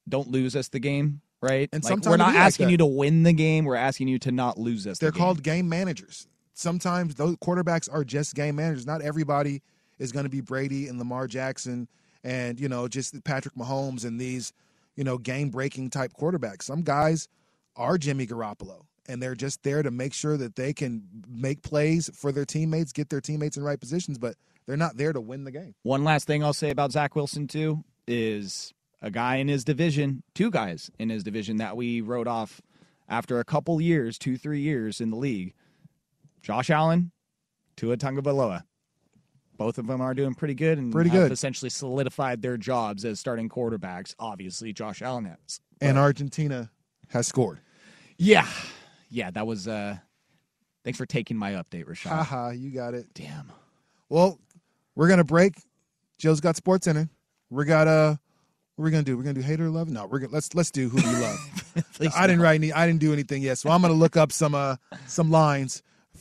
[0.09, 1.69] don't lose us the game right?
[1.73, 4.19] And like, sometimes we're not asking like you to win the game we're asking you
[4.21, 6.27] to not lose us they're the called game managers.
[6.55, 8.87] Sometimes those quarterbacks are just game managers.
[8.87, 9.61] Not everybody
[9.99, 11.89] is going to be brady and lamar jackson
[12.23, 14.53] and you know just patrick mahomes and these
[14.97, 17.29] you know game breaking type quarterbacks some guys
[17.77, 22.11] are jimmy garoppolo and they're just there to make sure that they can make plays
[22.15, 25.45] for their teammates, get their teammates in right positions, but they're not there to win
[25.45, 25.75] the game.
[25.83, 30.23] One last thing I'll say about Zach Wilson too is a guy in his division,
[30.35, 32.63] two guys in his division that we wrote off
[33.09, 35.53] after a couple years, two three years in the league.
[36.43, 37.11] Josh Allen,
[37.77, 38.65] Tua Tagovailoa.
[39.57, 41.31] Both of them are doing pretty good and pretty good.
[41.31, 44.15] Essentially solidified their jobs as starting quarterbacks.
[44.19, 45.61] Obviously, Josh Allen has.
[45.79, 46.71] But, and Argentina
[47.09, 47.61] has scored.
[48.17, 48.49] Yeah,
[49.11, 49.69] yeah, that was.
[49.69, 49.99] uh
[50.85, 52.11] Thanks for taking my update, Rashad.
[52.11, 53.07] Haha, you got it.
[53.15, 53.51] Damn.
[54.11, 54.39] Well,
[54.95, 55.55] we're gonna break.
[56.19, 57.09] Joe's got Sports Center.
[57.49, 58.17] We got uh
[58.77, 59.17] what are we gonna do?
[59.17, 59.89] We're gonna do hater love?
[59.89, 61.75] No, we're gonna let's let's do who you love.
[62.17, 64.55] I didn't write any I didn't do anything yet, so I'm gonna look up some
[64.55, 65.83] uh some lines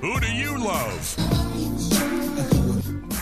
[0.00, 1.16] Who do you love?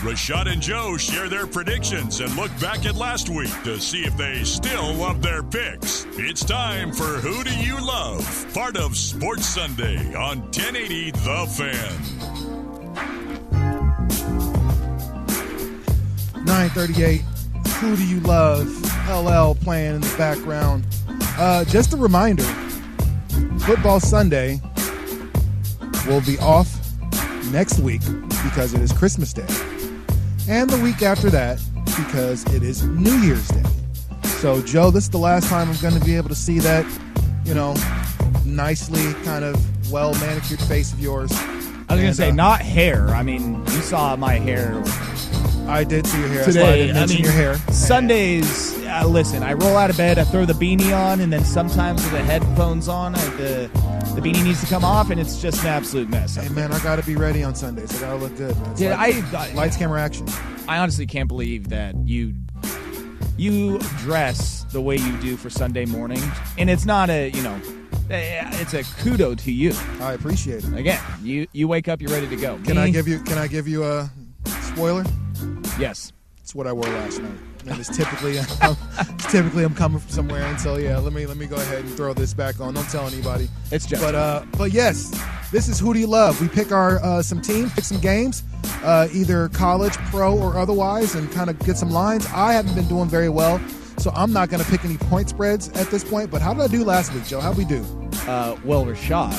[0.03, 4.15] Rashad and Joe share their predictions and look back at last week to see if
[4.15, 6.05] they still love their picks.
[6.11, 8.45] It's time for Who Do You Love?
[8.53, 12.87] Part of Sports Sunday on 1080 The Fan.
[16.45, 17.21] 938.
[17.81, 18.67] Who do you love?
[19.09, 20.85] LL playing in the background.
[21.39, 22.43] Uh, just a reminder
[23.61, 24.61] Football Sunday
[26.07, 26.73] will be off
[27.51, 28.01] next week
[28.43, 29.47] because it is Christmas Day.
[30.49, 33.63] And the week after that because it is New Year's Day.
[34.39, 36.85] So, Joe, this is the last time I'm going to be able to see that,
[37.43, 37.75] you know,
[38.45, 41.31] nicely kind of well manicured face of yours.
[41.89, 43.09] I was going to say, uh, not hair.
[43.09, 44.83] I mean, you saw my hair.
[45.67, 46.41] I did see your hair.
[46.41, 47.55] I Today, didn't I mean, your hair.
[47.71, 51.43] Sundays, uh, listen, I roll out of bed, I throw the beanie on, and then
[51.43, 53.69] sometimes with the headphones on, I, the,
[54.15, 56.35] the beanie needs to come off, and it's just an absolute mess.
[56.35, 57.95] Hey, man, I got to be ready on Sundays.
[57.97, 58.55] I got to look good.
[58.57, 58.71] Man.
[58.71, 60.27] It's like- I- I- lights, camera, action.
[60.69, 62.33] I honestly can't believe that you
[63.37, 66.19] you dress the way you do for Sunday morning,
[66.57, 67.55] and it's not a you know,
[68.09, 69.73] eh, it's a kudo to you.
[70.01, 70.73] I appreciate it.
[70.73, 72.57] Again, you you wake up, you're ready to go.
[72.65, 73.19] Can Me- I give you?
[73.19, 74.09] Can I give you a
[74.73, 75.03] spoiler?
[75.79, 76.11] Yes.
[76.41, 77.37] It's what I wore last night.
[77.67, 81.35] And it's typically, it's typically I'm coming from somewhere, and so yeah, let me let
[81.35, 82.73] me go ahead and throw this back on.
[82.73, 83.49] Don't tell anybody.
[83.69, 84.01] It's just.
[84.01, 85.11] But uh, but yes,
[85.51, 86.39] this is who do you love?
[86.39, 88.43] We pick our uh, some teams, pick some games,
[88.83, 92.25] uh, either college, pro, or otherwise, and kind of get some lines.
[92.27, 93.59] I haven't been doing very well,
[93.97, 96.31] so I'm not going to pick any point spreads at this point.
[96.31, 97.41] But how did I do last week, Joe?
[97.41, 97.83] How we do?
[98.25, 99.35] Uh, well, Rashad,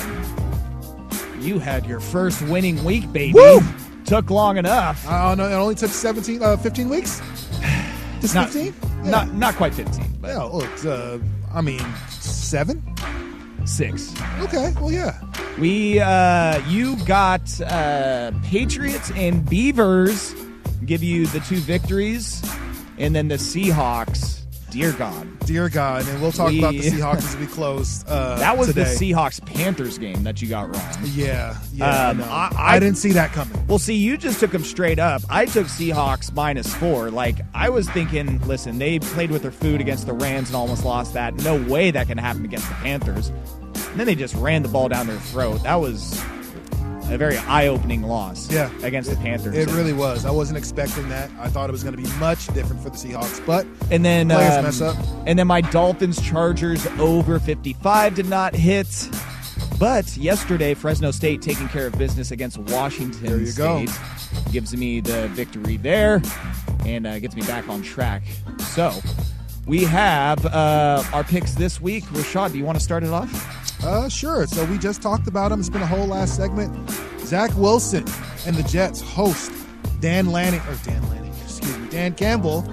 [1.41, 3.33] you had your first winning week, baby.
[3.33, 3.61] Woo!
[4.09, 5.05] Took long enough.
[5.07, 7.21] Oh no, it only took 17, uh, 15 weeks.
[8.21, 8.73] Just Not- 15?
[9.09, 11.19] Not not quite 15, but Yeah, look, uh,
[11.53, 12.81] I mean, seven.
[13.65, 14.13] six.
[14.41, 15.21] Okay, well, yeah.
[15.59, 20.33] We uh you got uh Patriots and Beavers
[20.85, 22.41] give you the two victories
[22.97, 24.38] and then the Seahawks.
[24.71, 25.39] Dear God.
[25.45, 28.03] Dear God, and we'll talk about the Seahawks as we close.
[28.07, 28.83] Uh, that was today.
[28.83, 30.95] the Seahawks Panthers game that you got wrong.
[31.05, 32.09] Yeah, yeah.
[32.09, 32.21] Um.
[32.21, 33.65] I- I, I- didn't see that coming.
[33.67, 35.23] Well, see, you just took them straight up.
[35.29, 37.09] I took Seahawks minus four.
[37.09, 40.85] Like, I was thinking, listen, they played with their food against the Rams and almost
[40.85, 41.33] lost that.
[41.35, 43.29] No way that can happen against the Panthers.
[43.29, 45.63] And then they just ran the ball down their throat.
[45.63, 46.21] That was
[47.09, 48.51] a very eye-opening loss.
[48.51, 49.55] Yeah, against the Panthers.
[49.55, 50.25] It really was.
[50.25, 51.29] I wasn't expecting that.
[51.39, 54.29] I thought it was going to be much different for the Seahawks, but And then
[54.29, 54.95] players um, mess up.
[55.25, 59.09] And then my Dolphins Chargers over 55 did not hit.
[59.79, 63.85] But yesterday, Fresno State taking care of business against Washington There you go.
[63.85, 66.21] State gives me the victory there
[66.85, 68.23] and uh, gets me back on track.
[68.59, 68.91] So
[69.65, 72.03] we have uh, our picks this week.
[72.05, 73.58] Rashad, do you want to start it off?
[73.83, 74.45] Uh, sure.
[74.47, 75.59] So we just talked about him.
[75.59, 76.89] It's been a whole last segment.
[77.19, 78.05] Zach Wilson
[78.45, 79.51] and the Jets host
[79.99, 82.65] Dan Lanning or Dan Lanning, excuse me, Dan Campbell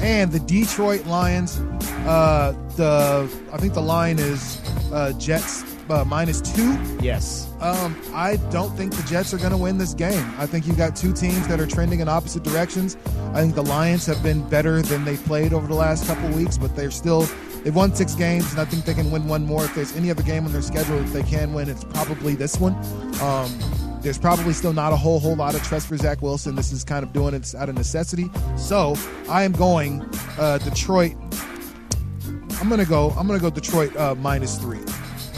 [0.00, 1.58] and the Detroit Lions.
[2.06, 4.60] Uh, the I think the line is
[4.92, 6.78] uh, Jets uh, minus two.
[7.00, 7.52] Yes.
[7.60, 10.32] Um, I don't think the Jets are going to win this game.
[10.38, 12.96] I think you've got two teams that are trending in opposite directions.
[13.34, 16.58] I think the Lions have been better than they played over the last couple weeks,
[16.58, 17.28] but they're still
[17.64, 19.64] they've won six games, and I think they can win one more.
[19.64, 22.58] If there's any other game on their schedule that they can win, it's probably this
[22.58, 22.74] one.
[23.20, 23.50] Um,
[24.02, 26.56] There's probably still not a whole whole lot of trust for Zach Wilson.
[26.56, 28.28] This is kind of doing it out of necessity.
[28.56, 28.96] So
[29.28, 30.02] I am going
[30.38, 31.14] uh, Detroit.
[32.60, 33.10] I'm gonna go.
[33.10, 34.80] I'm gonna go Detroit uh, minus three.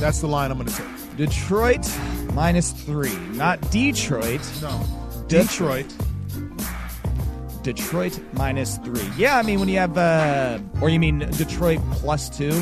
[0.00, 1.16] That's the line I'm gonna take.
[1.18, 1.86] Detroit
[2.32, 4.40] minus three, not Detroit.
[4.62, 4.82] No,
[5.28, 5.86] Detroit.
[5.88, 5.94] Detroit
[8.32, 9.08] minus three.
[9.16, 12.52] Yeah, I mean when you have, uh, or you mean Detroit plus two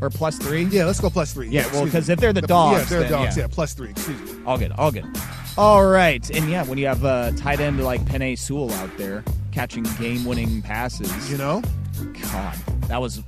[0.00, 0.64] or plus three?
[0.64, 1.48] Yeah, let's go plus three.
[1.48, 3.36] Yeah, well, because if they're the Yeah, dogs, if they're then, dogs.
[3.36, 3.44] yeah.
[3.44, 3.48] Yeah.
[3.50, 3.90] plus three.
[3.90, 4.42] Excuse me.
[4.46, 5.06] All good, all good.
[5.58, 9.24] All right, and yeah, when you have a tight end like Penei Sewell out there
[9.52, 11.62] catching game-winning passes, You know,
[12.30, 12.54] God,
[12.88, 13.22] that was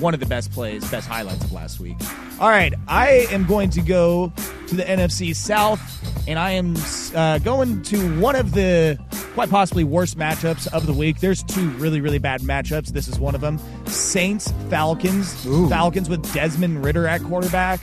[0.00, 1.96] one of the best plays, best highlights of last week.
[2.40, 4.32] All right, I am going to go
[4.68, 5.80] to the NFC South,
[6.28, 6.76] and I am
[7.14, 8.98] uh, going to one of the
[9.34, 11.20] quite possibly worst matchups of the week.
[11.20, 12.88] There's two really, really bad matchups.
[12.88, 15.44] This is one of them Saints, Falcons.
[15.68, 17.80] Falcons with Desmond Ridder at quarterback.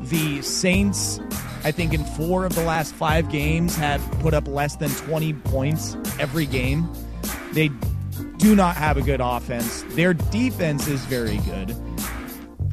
[0.00, 1.20] The Saints,
[1.64, 5.32] I think, in four of the last five games, have put up less than 20
[5.34, 6.88] points every game.
[7.52, 7.70] They
[8.42, 9.84] do not have a good offense.
[9.90, 11.76] Their defense is very good.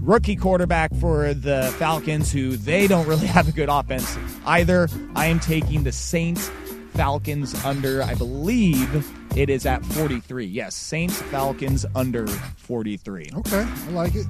[0.01, 4.17] Rookie quarterback for the Falcons, who they don't really have a good offense
[4.47, 4.89] either.
[5.15, 6.49] I am taking the Saints
[6.93, 9.07] Falcons under, I believe
[9.38, 10.43] it is at 43.
[10.43, 13.30] Yes, Saints Falcons under 43.
[13.38, 14.26] Okay, I like it.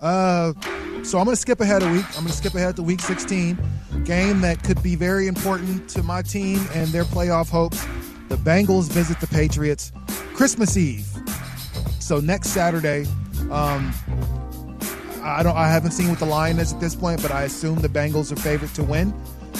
[0.00, 0.54] Uh,
[1.02, 2.06] so I'm going to skip ahead a week.
[2.16, 3.58] I'm going to skip ahead to week 16,
[4.04, 7.86] game that could be very important to my team and their playoff hopes.
[8.30, 9.92] The Bengals visit the Patriots
[10.38, 11.04] Christmas Eve.
[11.98, 13.06] So next Saturday,
[13.50, 13.92] um,
[15.20, 15.56] I don't.
[15.56, 18.30] I haven't seen what the line is at this point, but I assume the Bengals
[18.30, 19.12] are favorite to win.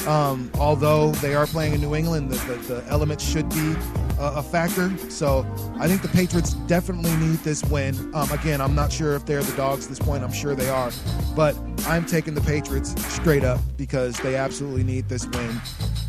[0.07, 3.74] Um, although they are playing in New England, the, the, the elements should be
[4.18, 4.96] uh, a factor.
[5.11, 5.46] So
[5.78, 7.94] I think the Patriots definitely need this win.
[8.14, 10.24] Um, again, I'm not sure if they're the dogs at this point.
[10.24, 10.90] I'm sure they are,
[11.36, 15.61] but I'm taking the Patriots straight up because they absolutely need this win.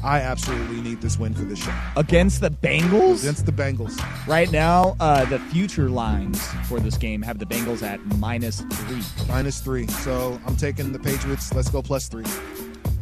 [0.03, 1.73] I absolutely need this win for this show.
[1.97, 3.21] Against the Bengals?
[3.21, 3.99] Against the Bengals.
[4.27, 9.01] Right now, uh, the future lines for this game have the Bengals at minus three.
[9.27, 9.87] Minus three.
[9.87, 11.53] So I'm taking the Patriots.
[11.53, 12.25] Let's go plus three.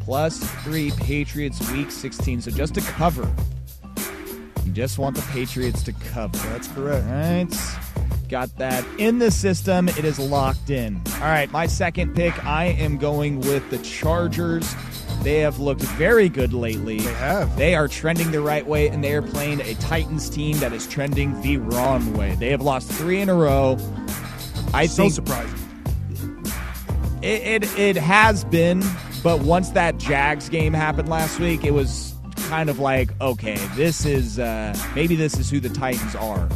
[0.08, 2.40] Plus three Patriots week 16.
[2.44, 3.30] So just to cover.
[4.66, 6.38] You just want the Patriots to cover.
[6.48, 7.06] That's correct.
[7.06, 7.78] All right.
[8.30, 9.90] Got that in the system.
[9.90, 11.02] It is locked in.
[11.16, 14.74] All right, my second pick, I am going with the Chargers.
[15.24, 17.00] They have looked very good lately.
[17.00, 17.58] They have.
[17.58, 20.88] They are trending the right way, and they are playing a Titans team that is
[20.88, 22.36] trending the wrong way.
[22.36, 23.78] They have lost three in a row.
[24.74, 25.60] I so think surprising.
[27.22, 28.84] it, it it has been,
[29.24, 32.14] but once that Jags game happened last week, it was
[32.48, 36.48] kind of like, okay, this is uh, maybe this is who the Titans are.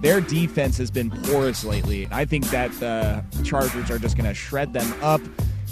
[0.00, 4.34] Their defense has been porous lately, I think that the Chargers are just going to
[4.34, 5.20] shred them up.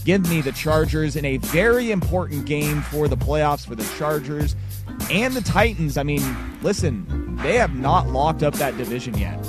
[0.05, 4.57] Give me the Chargers in a very important game for the playoffs for the Chargers
[5.11, 5.99] and the Titans.
[5.99, 6.23] I mean,
[6.63, 9.45] listen, they have not locked up that division yet.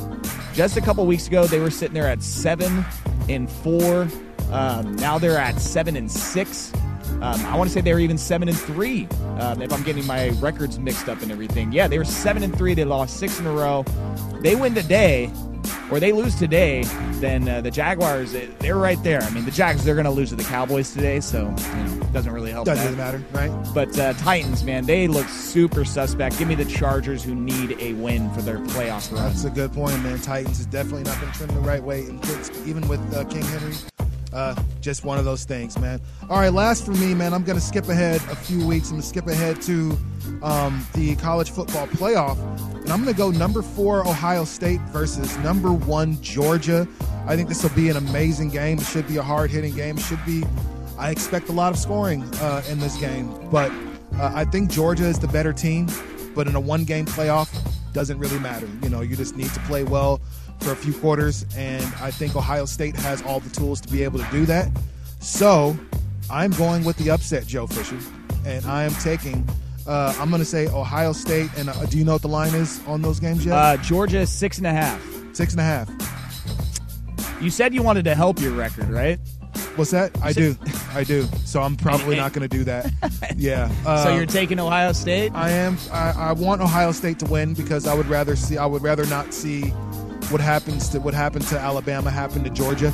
[0.54, 2.84] Just a couple weeks ago, they were sitting there at seven
[3.30, 4.08] and four.
[4.52, 6.74] Um, now they're at seven and six.
[7.22, 9.08] Um, I want to say they were even seven and three.
[9.40, 12.56] Um, if I'm getting my records mixed up and everything, yeah, they were seven and
[12.58, 12.74] three.
[12.74, 13.84] They lost six in a row.
[14.42, 15.32] They win today,
[15.92, 16.84] or they lose today,
[17.20, 19.22] then uh, the Jaguars they- they're right there.
[19.22, 22.02] I mean, the Jags they're going to lose to the Cowboys today, so you know,
[22.02, 22.66] it doesn't really help.
[22.66, 22.98] Doesn't that.
[22.98, 23.52] matter, right?
[23.76, 26.40] But uh, Titans, man, they look super suspect.
[26.40, 29.28] Give me the Chargers, who need a win for their playoff run.
[29.28, 30.20] That's a good point, man.
[30.22, 32.02] Titans has definitely not been trending the right way,
[32.66, 33.76] even with uh, King Henry.
[34.34, 36.00] Uh, just one of those things, man.
[36.30, 37.34] All right, last for me, man.
[37.34, 38.88] I'm going to skip ahead a few weeks.
[38.88, 39.98] I'm going to skip ahead to
[40.42, 42.38] um, the college football playoff,
[42.82, 46.88] and I'm going to go number four Ohio State versus number one Georgia.
[47.28, 48.80] I think this will be an amazing game.
[48.80, 49.98] It should be a hard hitting game.
[49.98, 50.44] It should be.
[50.98, 53.72] I expect a lot of scoring uh, in this game, but
[54.16, 55.88] uh, I think Georgia is the better team.
[56.34, 57.50] But in a one game playoff,
[57.94, 58.70] doesn't really matter.
[58.82, 60.22] You know, you just need to play well
[60.62, 64.04] for a few quarters, and I think Ohio State has all the tools to be
[64.04, 64.70] able to do that.
[65.20, 65.76] So
[66.30, 67.98] I'm going with the upset, Joe Fisher,
[68.46, 69.48] and I am taking.
[69.88, 72.54] Uh, I'm going to say Ohio State, and uh, do you know what the line
[72.54, 73.54] is on those games yet?
[73.54, 75.04] Uh, Georgia six and a half.
[75.34, 75.90] Six and a half.
[77.42, 79.20] You said you wanted to help your record, right?
[79.76, 80.12] What's that?
[80.22, 80.56] I do,
[80.94, 81.24] I do.
[81.46, 82.92] So I'm probably not going to do that.
[83.38, 83.72] Yeah.
[83.86, 85.32] Uh, so you're taking Ohio State?
[85.34, 85.78] I am.
[85.92, 88.58] I, I want Ohio State to win because I would rather see.
[88.58, 89.74] I would rather not see
[90.32, 92.94] what happens to what happened to Alabama happened to Georgia,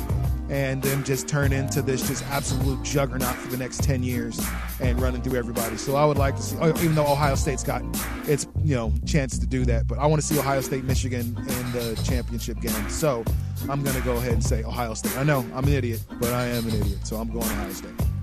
[0.50, 4.40] and them just turn into this just absolute juggernaut for the next ten years
[4.80, 5.76] and running through everybody.
[5.76, 7.82] So I would like to see, oh, even though Ohio State's got
[8.26, 11.36] its you know chance to do that, but I want to see Ohio State Michigan
[11.36, 12.90] in the championship game.
[12.90, 13.24] So
[13.68, 15.16] I'm to go ahead and say Ohio State.
[15.16, 18.17] I know I'm an idiot, but I am an idiot, so I'm going Ohio State.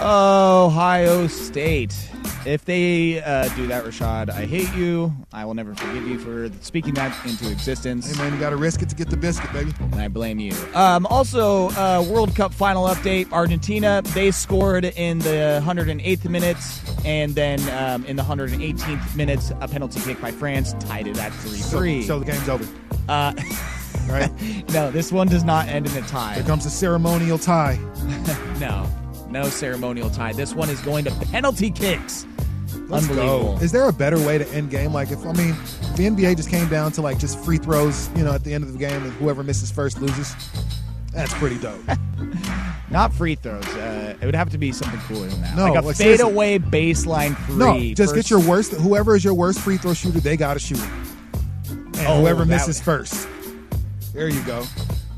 [0.00, 1.94] Ohio State.
[2.46, 5.12] If they uh, do that, Rashad, I hate you.
[5.32, 8.08] I will never forgive you for speaking that into existence.
[8.08, 9.72] Hey man, you got to risk it to get the biscuit, baby.
[9.80, 10.52] And I blame you.
[10.72, 17.34] Um, also, uh, World Cup final update: Argentina they scored in the 108th minutes, and
[17.34, 22.02] then um, in the 118th minutes, a penalty kick by France tied it at three-three.
[22.02, 22.64] So, so the game's over.
[23.08, 23.32] Uh,
[24.08, 24.30] right?
[24.72, 26.34] no, this one does not end in a tie.
[26.34, 27.76] Here comes a ceremonial tie.
[28.60, 28.88] no,
[29.30, 30.32] no ceremonial tie.
[30.32, 32.26] This one is going to penalty kicks.
[32.88, 33.56] Let's Unbelievable.
[33.56, 33.62] go.
[33.64, 34.92] Is there a better way to end game?
[34.92, 38.08] Like if I mean, if the NBA just came down to like just free throws,
[38.16, 40.34] you know, at the end of the game, and whoever misses first loses.
[41.12, 41.80] That's pretty dope.
[42.90, 43.64] Not free throws.
[43.68, 45.56] Uh, it would have to be something cooler than that.
[45.56, 47.56] No, like a like, fadeaway baseline three.
[47.56, 48.72] no, just first- get your worst.
[48.72, 50.90] Whoever is your worst free throw shooter, they got to shoot it.
[51.70, 53.26] And Oh, whoever misses would- first,
[54.12, 54.64] there you go.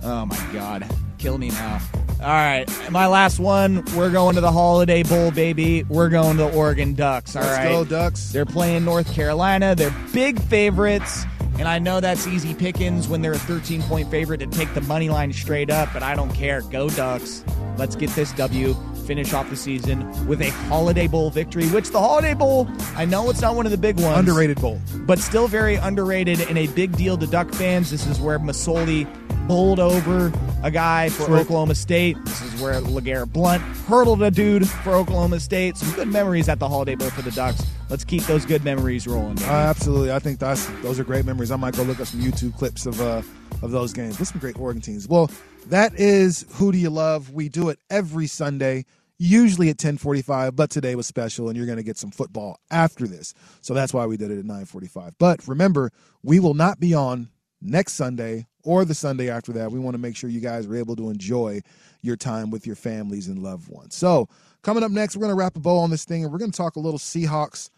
[0.04, 0.88] Oh my god,
[1.18, 1.80] kill me now.
[2.20, 3.84] All right, my last one.
[3.96, 5.84] We're going to the Holiday Bowl, baby.
[5.84, 7.36] We're going to the Oregon Ducks.
[7.36, 8.32] All Let's right, go, Ducks.
[8.32, 9.74] They're playing North Carolina.
[9.74, 11.24] They're big favorites.
[11.58, 14.80] And I know that's easy pickings when they're a 13 point favorite to take the
[14.82, 16.62] money line straight up, but I don't care.
[16.62, 17.44] Go Ducks.
[17.76, 18.74] Let's get this W,
[19.06, 23.30] finish off the season with a Holiday Bowl victory, which the Holiday Bowl, I know
[23.30, 24.18] it's not one of the big ones.
[24.18, 24.80] Underrated bowl.
[24.98, 27.90] But still very underrated and a big deal to Duck fans.
[27.90, 29.06] This is where Masoli
[29.48, 30.30] bowled over
[30.62, 31.38] a guy for.
[31.38, 32.16] Oklahoma State.
[32.24, 35.76] This is where LeGarrette Blount hurdled a dude for Oklahoma State.
[35.76, 37.64] Some good memories at the Holiday Bowl for the Ducks.
[37.88, 39.42] Let's keep those good memories rolling.
[39.42, 41.50] Uh, absolutely, I think that's those are great memories.
[41.50, 43.22] I might go look up some YouTube clips of uh,
[43.62, 44.18] of those games.
[44.18, 45.08] With some great Oregon teams.
[45.08, 45.30] Well,
[45.66, 47.30] that is who do you love?
[47.32, 48.84] We do it every Sunday,
[49.18, 52.10] usually at ten forty five, but today was special, and you're going to get some
[52.10, 53.32] football after this.
[53.62, 55.14] So that's why we did it at nine forty five.
[55.18, 55.90] But remember,
[56.22, 57.30] we will not be on
[57.60, 59.72] next Sunday or the Sunday after that.
[59.72, 61.60] We want to make sure you guys are able to enjoy
[62.02, 63.94] your time with your families and loved ones.
[63.96, 64.28] So
[64.62, 66.50] coming up next, we're going to wrap a bow on this thing, and we're going
[66.50, 67.70] to talk a little Seahawks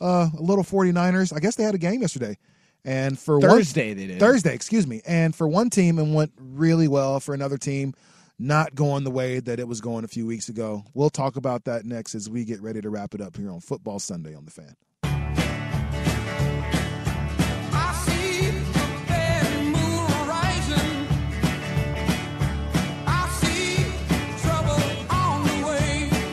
[0.00, 1.34] uh, a little 49ers.
[1.34, 2.36] I guess they had a game yesterday.
[2.84, 4.20] And for Thursday one, they did.
[4.20, 5.02] Thursday, excuse me.
[5.06, 7.20] And for one team, it went really well.
[7.20, 7.94] For another team,
[8.38, 10.84] not going the way that it was going a few weeks ago.
[10.94, 13.60] We'll talk about that next as we get ready to wrap it up here on
[13.60, 14.76] Football Sunday on the Fan.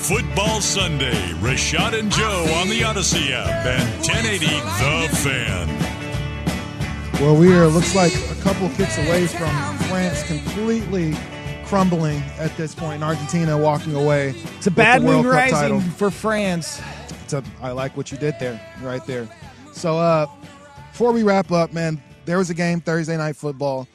[0.07, 5.67] Football Sunday, Rashad and Joe on the Audacy app and 1080 The Fan.
[7.19, 9.49] Well, we are looks like a couple kicks away from
[9.89, 11.15] France completely
[11.65, 12.95] crumbling at this point.
[12.95, 14.35] And Argentina walking away.
[14.57, 15.81] It's a bad with moon Cup rising title.
[15.81, 16.79] for France.
[17.23, 19.27] It's a, I like what you did there, right there.
[19.73, 20.27] So, uh,
[20.91, 23.87] before we wrap up, man, there was a game Thursday night football.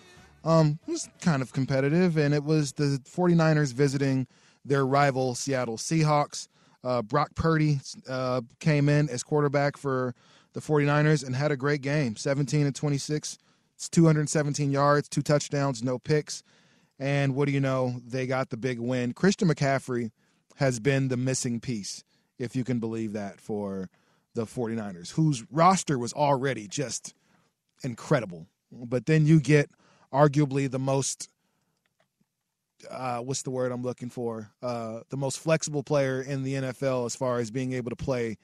[0.45, 4.27] Um, it was kind of competitive, and it was the 49ers visiting
[4.71, 6.47] their rival Seattle Seahawks.
[6.83, 10.15] Uh, Brock Purdy uh, came in as quarterback for
[10.55, 13.37] the 49ers and had a great game 17 and 26.
[13.75, 16.43] It's 217 yards, two touchdowns, no picks.
[16.99, 18.01] And what do you know?
[18.07, 19.13] They got the big win.
[19.13, 20.13] Christian McCaffrey
[20.57, 22.05] has been the missing piece,
[22.39, 23.91] if you can believe that, for
[24.35, 27.15] the 49ers, whose roster was already just
[27.83, 28.47] incredible.
[28.71, 29.71] But then you get
[30.13, 31.29] arguably the most
[32.91, 34.51] uh, what's the word I'm looking for?
[34.63, 38.37] Uh, the most flexible player in the NFL as far as being able to play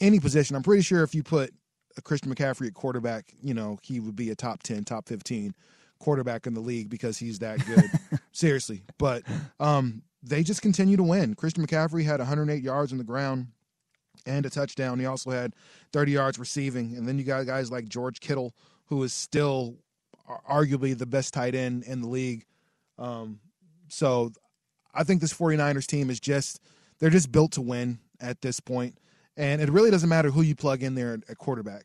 [0.00, 0.56] any position.
[0.56, 1.52] I'm pretty sure if you put
[1.96, 5.54] a Christian McCaffrey at quarterback, you know, he would be a top 10, top 15
[5.98, 7.84] quarterback in the league because he's that good.
[8.32, 8.82] Seriously.
[8.98, 9.22] But
[9.60, 11.34] um, they just continue to win.
[11.34, 13.48] Christian McCaffrey had 108 yards on the ground
[14.26, 14.98] and a touchdown.
[14.98, 15.54] He also had
[15.92, 16.96] 30 yards receiving.
[16.96, 18.54] And then you got guys like George Kittle,
[18.86, 19.76] who is still
[20.48, 22.44] arguably the best tight end in the league.
[22.98, 23.40] Um,
[23.94, 24.32] so
[24.92, 26.60] I think this 49ers team is just,
[26.98, 28.98] they're just built to win at this point.
[29.36, 31.84] And it really doesn't matter who you plug in there at quarterback.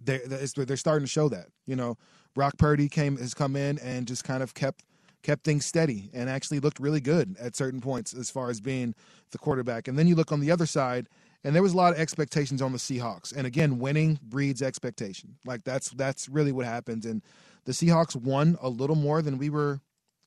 [0.00, 1.46] They're, they're starting to show that.
[1.66, 1.98] You know,
[2.34, 4.84] Brock Purdy came has come in and just kind of kept
[5.22, 8.94] kept things steady and actually looked really good at certain points as far as being
[9.32, 9.86] the quarterback.
[9.86, 11.08] And then you look on the other side,
[11.44, 13.36] and there was a lot of expectations on the Seahawks.
[13.36, 15.36] And again, winning breeds expectation.
[15.44, 17.04] Like that's that's really what happens.
[17.04, 17.22] And
[17.64, 19.80] the Seahawks won a little more than we were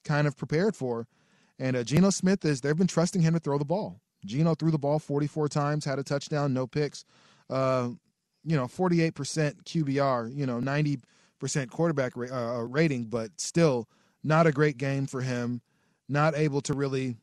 [0.04, 1.08] kind of prepared for.
[1.60, 4.02] And uh, Geno Smith is they've been trusting him to throw the ball.
[4.26, 7.06] Geno threw the ball 44 times, had a touchdown, no picks.
[7.50, 7.90] Uh,
[8.44, 9.12] you know, 48%
[9.64, 13.88] QBR, you know, 90% quarterback ra- uh, rating, but still
[14.24, 15.62] not a great game for him.
[16.10, 17.16] Not able to really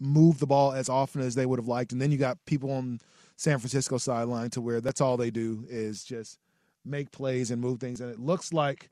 [0.00, 1.92] move the ball as often as they would have liked.
[1.92, 3.00] And then you got people on
[3.36, 6.38] San Francisco sideline to where that's all they do is just
[6.84, 8.00] make plays and move things.
[8.00, 8.90] And it looks like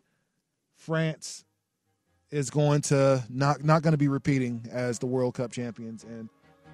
[0.77, 1.45] France
[2.31, 6.29] is going to not not going to be repeating as the World Cup champions, and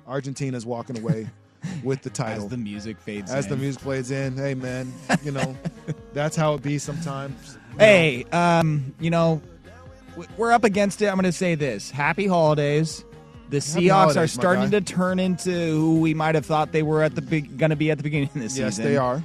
[0.07, 1.29] Argentina is walking away
[1.85, 2.45] with the title.
[2.45, 3.51] As the music fades As in.
[3.53, 4.93] the music plays in, hey man,
[5.23, 5.57] you know,
[6.13, 7.59] that's how it be sometimes.
[7.73, 9.41] You Hey, um, you know,
[10.37, 11.07] we're up against it.
[11.07, 13.05] I'm going to say this: Happy holidays.
[13.51, 16.83] The Happy Seahawks holidays, are starting to turn into who we might have thought they
[16.83, 18.65] were at the big, going to be at the beginning of the season.
[18.65, 19.23] Yes, they are.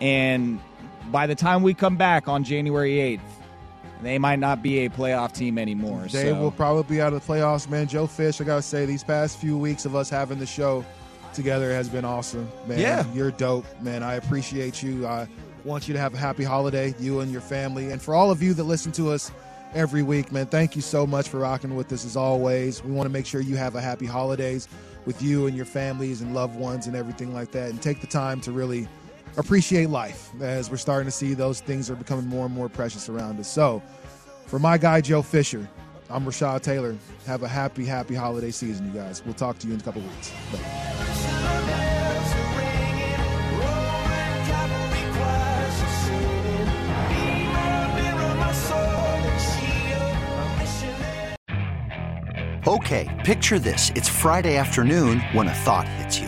[0.00, 0.58] And
[1.12, 3.20] by the time we come back on January 8th,
[4.02, 6.06] they might not be a playoff team anymore.
[6.10, 6.40] They so.
[6.40, 7.88] will probably be out of the playoffs, man.
[7.88, 10.84] Joe Fish, I gotta say, these past few weeks of us having the show
[11.34, 12.78] together has been awesome, man.
[12.78, 13.04] Yeah.
[13.12, 14.02] you're dope, man.
[14.02, 15.06] I appreciate you.
[15.06, 15.28] I
[15.64, 18.42] want you to have a happy holiday, you and your family, and for all of
[18.42, 19.30] you that listen to us
[19.74, 20.46] every week, man.
[20.46, 22.82] Thank you so much for rocking with us as always.
[22.82, 24.68] We want to make sure you have a happy holidays
[25.04, 28.06] with you and your families and loved ones and everything like that, and take the
[28.06, 28.88] time to really
[29.38, 33.08] appreciate life as we're starting to see those things are becoming more and more precious
[33.08, 33.48] around us.
[33.48, 33.82] So,
[34.46, 35.68] for my guy Joe Fisher,
[36.10, 36.96] I'm Rashad Taylor.
[37.26, 39.24] Have a happy, happy holiday season, you guys.
[39.24, 40.32] We'll talk to you in a couple weeks.
[52.66, 53.90] Okay, picture this.
[53.94, 56.27] It's Friday afternoon when a thought hits you.